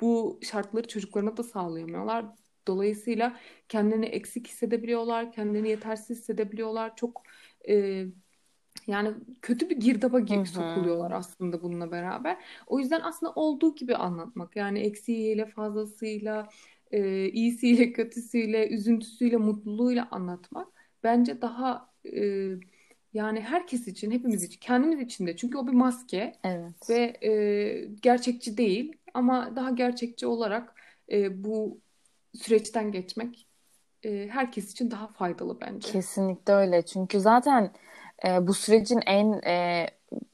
bu 0.00 0.38
şartları 0.42 0.88
çocuklarına 0.88 1.36
da 1.36 1.42
sağlayamıyorlar. 1.42 2.24
Dolayısıyla 2.68 3.36
kendini 3.68 4.06
eksik 4.06 4.48
hissedebiliyorlar, 4.48 5.32
kendini 5.32 5.68
yetersiz 5.68 6.18
hissedebiliyorlar. 6.18 6.96
Çok 6.96 7.22
e, 7.68 8.06
yani 8.86 9.14
kötü 9.42 9.70
bir 9.70 9.76
girdaba 9.76 10.18
Hı-hı. 10.18 10.46
sokuluyorlar 10.46 11.10
aslında 11.10 11.62
bununla 11.62 11.90
beraber. 11.90 12.36
O 12.66 12.78
yüzden 12.78 13.00
aslında 13.00 13.32
olduğu 13.32 13.74
gibi 13.74 13.96
anlatmak. 13.96 14.56
Yani 14.56 14.80
eksiğiyle, 14.80 15.46
fazlasıyla, 15.46 16.48
e, 16.90 17.28
iyisiyle, 17.28 17.92
kötüsüyle, 17.92 18.68
üzüntüsüyle, 18.68 19.36
mutluluğuyla 19.36 20.08
anlatmak 20.10 20.68
bence 21.02 21.42
daha 21.42 21.90
e, 22.16 22.50
yani 23.12 23.40
herkes 23.40 23.88
için, 23.88 24.10
hepimiz 24.10 24.44
için, 24.44 24.60
kendimiz 24.60 25.00
için 25.00 25.26
de. 25.26 25.36
Çünkü 25.36 25.58
o 25.58 25.66
bir 25.66 25.72
maske 25.72 26.32
evet. 26.44 26.90
ve 26.90 27.26
e, 27.26 27.84
gerçekçi 28.02 28.56
değil 28.56 28.92
ama 29.14 29.56
daha 29.56 29.70
gerçekçi 29.70 30.26
olarak 30.26 30.74
e, 31.12 31.44
bu 31.44 31.80
süreçten 32.34 32.92
geçmek 32.92 33.46
e, 34.02 34.28
herkes 34.30 34.72
için 34.72 34.90
daha 34.90 35.06
faydalı 35.06 35.60
bence. 35.60 35.92
Kesinlikle 35.92 36.52
öyle. 36.52 36.82
Çünkü 36.82 37.20
zaten 37.20 37.70
e, 38.26 38.46
bu 38.46 38.54
sürecin 38.54 39.00
en 39.06 39.32
e, 39.32 39.86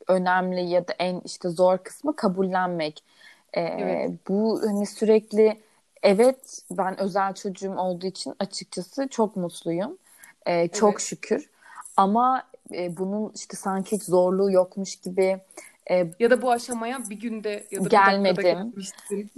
önemli 0.09 0.61
ya 0.61 0.89
da 0.89 0.93
en 0.99 1.21
işte 1.25 1.49
zor 1.49 1.79
kısmı 1.79 2.17
kabullenmek. 2.17 3.05
E, 3.53 3.61
evet. 3.61 4.11
Bu 4.29 4.61
hani 4.67 4.87
sürekli 4.87 5.61
evet 6.03 6.63
ben 6.71 7.01
özel 7.01 7.35
çocuğum 7.35 7.77
olduğu 7.77 8.07
için 8.07 8.35
açıkçası 8.39 9.09
çok 9.09 9.37
mutluyum. 9.37 9.99
E, 10.47 10.69
çok 10.69 10.93
evet. 10.93 11.01
şükür. 11.01 11.51
Ama 11.97 12.43
e, 12.73 12.97
bunun 12.97 13.33
işte 13.35 13.57
sanki 13.57 13.97
hiç 13.97 14.03
zorluğu 14.03 14.51
yokmuş 14.51 14.97
gibi 14.97 15.41
e, 15.91 16.11
ya 16.21 16.31
da 16.31 16.43
bu 16.43 16.51
aşamaya 16.51 16.99
bir 17.11 17.21
günde 17.21 17.67
ya 17.71 17.85
da 17.85 17.89
gelmedim. 17.89 18.75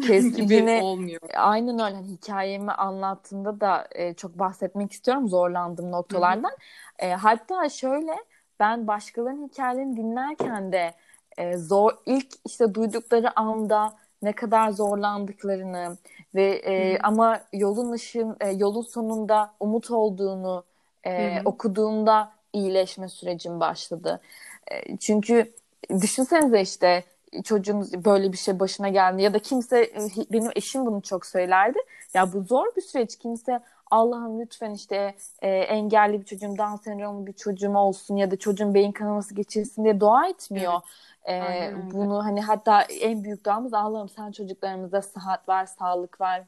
Kes, 0.06 0.36
gibi 0.36 0.54
yine, 0.54 0.82
olmuyor. 0.82 1.20
Aynen 1.36 1.78
öyle. 1.78 2.08
Hikayemi 2.08 2.72
anlattığımda 2.72 3.60
da 3.60 3.88
e, 3.90 4.14
çok 4.14 4.38
bahsetmek 4.38 4.92
istiyorum 4.92 5.28
zorlandığım 5.28 5.92
noktalardan. 5.92 6.52
E, 6.98 7.10
hatta 7.10 7.68
şöyle 7.68 8.16
ben 8.60 8.86
başkalarının 8.86 9.48
hikayelerini 9.48 9.96
dinlerken 9.96 10.72
de 10.72 10.94
e, 11.38 11.56
zor 11.56 11.92
ilk 12.06 12.28
işte 12.46 12.74
duydukları 12.74 13.38
anda 13.40 13.92
ne 14.22 14.32
kadar 14.32 14.70
zorlandıklarını 14.70 15.96
ve 16.34 16.44
e, 16.44 16.98
ama 16.98 17.40
yolun 17.52 17.92
ışın 17.92 18.36
e, 18.40 18.50
yolun 18.50 18.82
sonunda 18.82 19.54
umut 19.60 19.90
olduğunu 19.90 20.64
e, 21.06 21.42
okuduğumda 21.44 22.32
iyileşme 22.52 23.08
sürecim 23.08 23.60
başladı. 23.60 24.20
E, 24.72 24.96
çünkü 24.96 25.52
düşünsenize 26.00 26.60
işte 26.60 27.04
çocuğunuz 27.44 28.04
böyle 28.04 28.32
bir 28.32 28.38
şey 28.38 28.60
başına 28.60 28.88
geldi 28.88 29.22
ya 29.22 29.34
da 29.34 29.38
kimse 29.38 29.92
benim 30.32 30.50
eşim 30.56 30.86
bunu 30.86 31.02
çok 31.02 31.26
söylerdi. 31.26 31.78
Ya 32.14 32.32
bu 32.32 32.42
zor 32.42 32.66
bir 32.76 32.82
süreç. 32.82 33.18
Kimse 33.18 33.60
Allah'ım 33.90 34.40
lütfen 34.40 34.70
işte 34.70 35.14
e, 35.42 35.48
engelli 35.48 36.20
bir 36.20 36.24
çocuğum, 36.24 36.58
Down 36.58 36.76
sendromlu 36.76 37.26
bir 37.26 37.32
çocuğum 37.32 37.76
olsun 37.76 38.16
ya 38.16 38.30
da 38.30 38.36
çocuğun 38.36 38.74
beyin 38.74 38.92
kanaması 38.92 39.34
geçirsin 39.34 39.84
diye 39.84 40.00
dua 40.00 40.28
etmiyor. 40.28 40.74
Evet. 41.24 41.72
E, 41.72 41.90
bunu 41.92 42.24
hani 42.24 42.42
hatta 42.42 42.82
en 42.82 43.24
büyük 43.24 43.46
duamız 43.46 43.74
Allah'ım 43.74 44.08
sen 44.08 44.32
çocuklarımıza 44.32 45.02
sıhhat 45.02 45.48
ver, 45.48 45.66
sağlık 45.66 46.20
ver. 46.20 46.44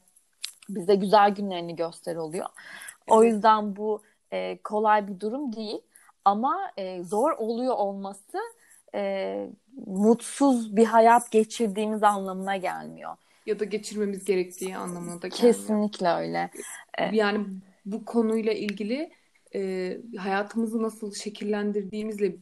Bize 0.69 0.95
güzel 0.95 1.29
günlerini 1.29 1.75
göster 1.75 2.15
oluyor. 2.15 2.45
Evet. 2.45 3.07
O 3.07 3.23
yüzden 3.23 3.75
bu 3.75 4.01
e, 4.31 4.57
kolay 4.57 5.07
bir 5.07 5.19
durum 5.19 5.55
değil. 5.55 5.81
Ama 6.25 6.71
e, 6.77 7.03
zor 7.03 7.31
oluyor 7.31 7.75
olması 7.75 8.37
e, 8.95 9.47
mutsuz 9.85 10.75
bir 10.75 10.85
hayat 10.85 11.31
geçirdiğimiz 11.31 12.03
anlamına 12.03 12.57
gelmiyor. 12.57 13.15
Ya 13.45 13.59
da 13.59 13.65
geçirmemiz 13.65 14.25
gerektiği 14.25 14.77
anlamına 14.77 15.21
da 15.21 15.27
gelmiyor. 15.27 15.53
Kesinlikle 15.55 16.07
öyle. 16.09 16.51
E, 16.97 17.15
yani 17.15 17.45
bu 17.85 18.05
konuyla 18.05 18.53
ilgili 18.53 19.11
e, 19.55 19.97
hayatımızı 20.17 20.83
nasıl 20.83 21.13
şekillendirdiğimizle 21.13 22.35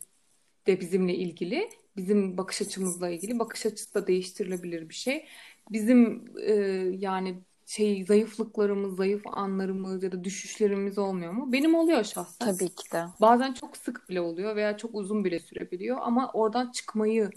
de 0.67 0.79
bizimle 0.79 1.15
ilgili. 1.15 1.69
Bizim 1.97 2.37
bakış 2.37 2.61
açımızla 2.61 3.09
ilgili. 3.09 3.39
Bakış 3.39 3.65
açısı 3.65 3.93
da 3.93 4.07
değiştirilebilir 4.07 4.89
bir 4.89 4.95
şey. 4.95 5.25
Bizim 5.71 6.25
e, 6.41 6.53
yani 6.97 7.39
şey 7.69 8.05
zayıflıklarımız, 8.05 8.95
zayıf 8.95 9.21
anlarımız 9.27 10.03
ya 10.03 10.11
da 10.11 10.23
düşüşlerimiz 10.23 10.97
olmuyor 10.97 11.31
mu? 11.31 11.51
Benim 11.51 11.75
oluyor 11.75 12.03
şahsen. 12.03 12.47
Tabii 12.47 12.69
ki 12.69 12.91
de. 12.91 13.05
Bazen 13.21 13.53
çok 13.53 13.77
sık 13.77 14.09
bile 14.09 14.21
oluyor 14.21 14.55
veya 14.55 14.77
çok 14.77 14.95
uzun 14.95 15.23
bile 15.23 15.39
sürebiliyor 15.39 15.97
ama 16.01 16.31
oradan 16.33 16.71
çıkmayı 16.71 17.29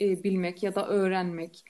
e, 0.00 0.24
bilmek 0.24 0.62
ya 0.62 0.74
da 0.74 0.88
öğrenmek 0.88 1.64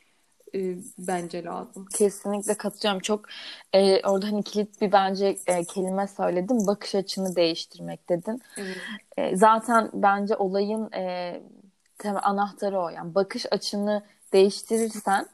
e, 0.54 0.76
bence 0.98 1.44
lazım. 1.44 1.86
Kesinlikle 1.98 2.54
katılıyorum. 2.54 3.00
Çok 3.00 3.24
e, 3.72 4.00
orada 4.08 4.26
hani 4.26 4.42
kilit 4.42 4.80
bir 4.80 4.92
bence 4.92 5.36
e, 5.46 5.64
kelime 5.64 6.06
söyledim. 6.06 6.66
Bakış 6.66 6.94
açını 6.94 7.36
değiştirmek 7.36 8.08
dedin. 8.08 8.42
Evet. 8.56 8.76
E, 9.16 9.36
zaten 9.36 9.90
bence 9.94 10.36
olayın 10.36 10.92
e, 10.92 11.40
anahtarı 12.04 12.78
o. 12.80 12.88
Yani 12.88 13.14
bakış 13.14 13.46
açını 13.50 14.02
değiştirirsen 14.32 15.26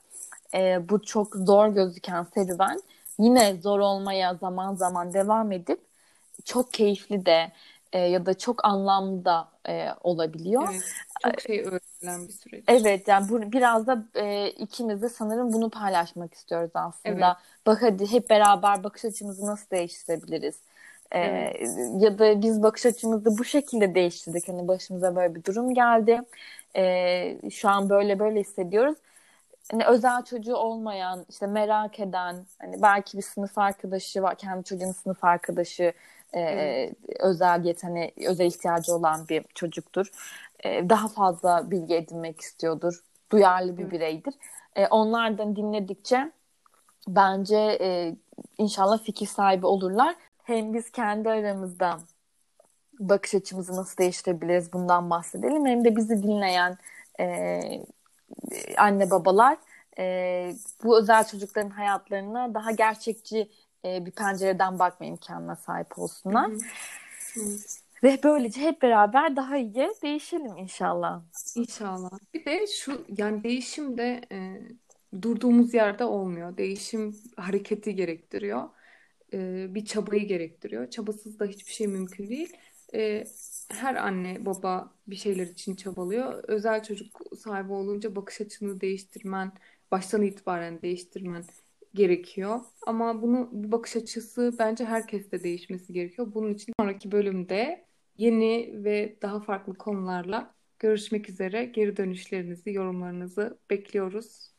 e, 0.55 0.89
bu 0.89 1.03
çok 1.03 1.35
zor 1.37 1.69
gözüken 1.69 2.27
serüven 2.35 2.81
yine 3.19 3.57
zor 3.57 3.79
olmaya 3.79 4.35
zaman 4.35 4.75
zaman 4.75 5.15
devam 5.15 5.53
edip 5.53 5.81
çok 6.45 6.73
keyifli 6.73 7.27
de 7.27 7.53
e, 7.93 7.99
ya 7.99 8.27
da 8.27 8.39
çok 8.39 8.65
anlamlı 8.65 9.25
da 9.25 9.49
e, 9.69 9.89
olabiliyor. 10.01 10.69
Evet, 10.69 10.83
çok 11.23 11.41
şey 11.41 11.61
öğrenilen 11.61 12.29
bir 12.29 12.33
süreç. 12.33 12.65
Evet 12.69 13.09
yani 13.09 13.29
bu 13.29 13.53
biraz 13.53 13.87
da 13.87 14.05
e, 14.15 14.51
ikimiz 14.51 15.03
de 15.03 15.09
sanırım 15.09 15.53
bunu 15.53 15.71
paylaşmak 15.71 16.35
istiyoruz 16.35 16.71
aslında. 16.75 17.27
Evet. 17.27 17.67
Bak 17.67 17.83
hadi 17.83 18.13
hep 18.13 18.31
beraber 18.31 18.85
bakış 18.85 19.05
açımızı 19.05 19.47
nasıl 19.47 19.71
değiştirebiliriz? 19.71 20.55
E, 21.13 21.19
Evet. 21.19 22.03
ya 22.03 22.19
da 22.19 22.43
biz 22.43 22.63
bakış 22.63 22.87
açımızı 22.87 23.39
bu 23.39 23.45
şekilde 23.45 23.95
değiştirdik. 23.95 24.49
Hani 24.49 24.69
başımıza 24.69 25.17
böyle 25.17 25.35
bir 25.35 25.45
durum 25.45 25.75
geldi. 25.75 26.23
E, 26.77 27.51
şu 27.51 27.69
an 27.69 27.89
böyle 27.89 28.19
böyle 28.19 28.41
hissediyoruz. 28.41 28.97
Hani 29.71 29.87
özel 29.87 30.25
çocuğu 30.25 30.57
olmayan, 30.57 31.27
işte 31.29 31.47
merak 31.47 32.01
eden, 32.01 32.47
hani 32.61 32.83
belki 32.83 33.19
bir 33.19 33.23
sınıf 33.23 33.59
arkadaşı 33.59 34.23
var, 34.23 34.35
kendi 34.35 34.65
çocuğunun 34.65 34.93
sınıf 34.93 35.25
arkadaşı 35.25 35.93
e, 36.35 36.93
özel 37.21 37.65
yeteneği, 37.65 38.13
özel 38.27 38.47
ihtiyacı 38.47 38.95
olan 38.95 39.29
bir 39.29 39.45
çocuktur. 39.55 40.11
E, 40.65 40.89
daha 40.89 41.09
fazla 41.09 41.71
bilgi 41.71 41.95
edinmek 41.95 42.41
istiyordur. 42.41 43.05
Duyarlı 43.33 43.79
bir 43.79 43.91
bireydir. 43.91 44.35
E, 44.77 44.87
onlardan 44.87 45.57
dinledikçe 45.57 46.33
bence 47.09 47.79
e, 47.81 48.17
inşallah 48.59 49.05
fikir 49.05 49.27
sahibi 49.27 49.67
olurlar. 49.67 50.15
Hem 50.43 50.75
biz 50.75 50.91
kendi 50.91 51.31
aramızda 51.31 51.99
bakış 52.99 53.35
açımızı 53.35 53.77
nasıl 53.77 53.97
değiştirebiliriz 53.97 54.73
bundan 54.73 55.11
bahsedelim. 55.11 55.67
Hem 55.67 55.85
de 55.85 55.97
bizi 55.97 56.23
dinleyen 56.23 56.79
e, 57.21 57.61
anne 58.77 59.11
babalar 59.11 59.59
e, 59.99 60.55
bu 60.85 60.99
özel 60.99 61.27
çocukların 61.27 61.71
hayatlarına 61.71 62.55
daha 62.55 62.71
gerçekçi 62.71 63.49
e, 63.85 64.07
bir 64.07 64.11
pencereden 64.11 64.79
bakma 64.79 65.07
imkanına 65.07 65.57
sahip 65.57 65.99
olsunlar. 65.99 66.51
Hı 66.51 66.55
hı. 66.55 67.41
Hı. 67.41 67.57
Ve 68.03 68.19
böylece 68.25 68.61
hep 68.61 68.83
beraber 68.83 69.37
daha 69.37 69.57
iyi 69.57 69.75
değişelim 70.03 70.57
inşallah. 70.57 71.23
İnşallah. 71.57 72.11
Bir 72.35 72.45
de 72.45 72.67
şu 72.67 73.05
yani 73.17 73.45
değişim 73.45 73.99
de 73.99 74.21
e, 74.33 74.61
durduğumuz 75.23 75.75
yerde 75.75 76.05
olmuyor. 76.05 76.57
Değişim 76.57 77.17
hareketi 77.37 77.95
gerektiriyor. 77.95 78.69
E, 79.33 79.67
bir 79.75 79.85
çabayı 79.85 80.29
gerektiriyor. 80.29 80.91
Çabasız 80.91 81.39
da 81.39 81.45
hiçbir 81.45 81.73
şey 81.73 81.87
mümkün 81.87 82.29
değil. 82.29 82.57
E, 82.95 83.25
her 83.73 83.95
anne 83.95 84.47
baba 84.47 84.95
bir 85.07 85.17
şeyler 85.17 85.47
için 85.47 85.75
çabalıyor. 85.77 86.45
Özel 86.49 86.83
çocuk 86.83 87.21
sahibi 87.39 87.73
olunca 87.73 88.17
bakış 88.17 88.41
açını 88.41 88.81
değiştirmen, 88.81 89.53
baştan 89.91 90.23
itibaren 90.23 90.83
değiştirmen 90.83 91.45
gerekiyor. 91.95 92.61
Ama 92.87 93.23
bunu 93.23 93.49
bu 93.53 93.73
bakış 93.73 93.97
açısı 93.97 94.55
bence 94.59 94.85
herkeste 94.85 95.43
değişmesi 95.43 95.93
gerekiyor. 95.93 96.29
Bunun 96.35 96.55
için 96.55 96.73
sonraki 96.81 97.13
bölümde 97.13 97.85
yeni 98.19 98.85
ve 98.85 99.17
daha 99.23 99.41
farklı 99.41 99.75
konularla 99.75 100.55
görüşmek 100.79 101.29
üzere. 101.29 101.65
Geri 101.65 101.97
dönüşlerinizi, 101.97 102.73
yorumlarınızı 102.73 103.59
bekliyoruz. 103.71 104.53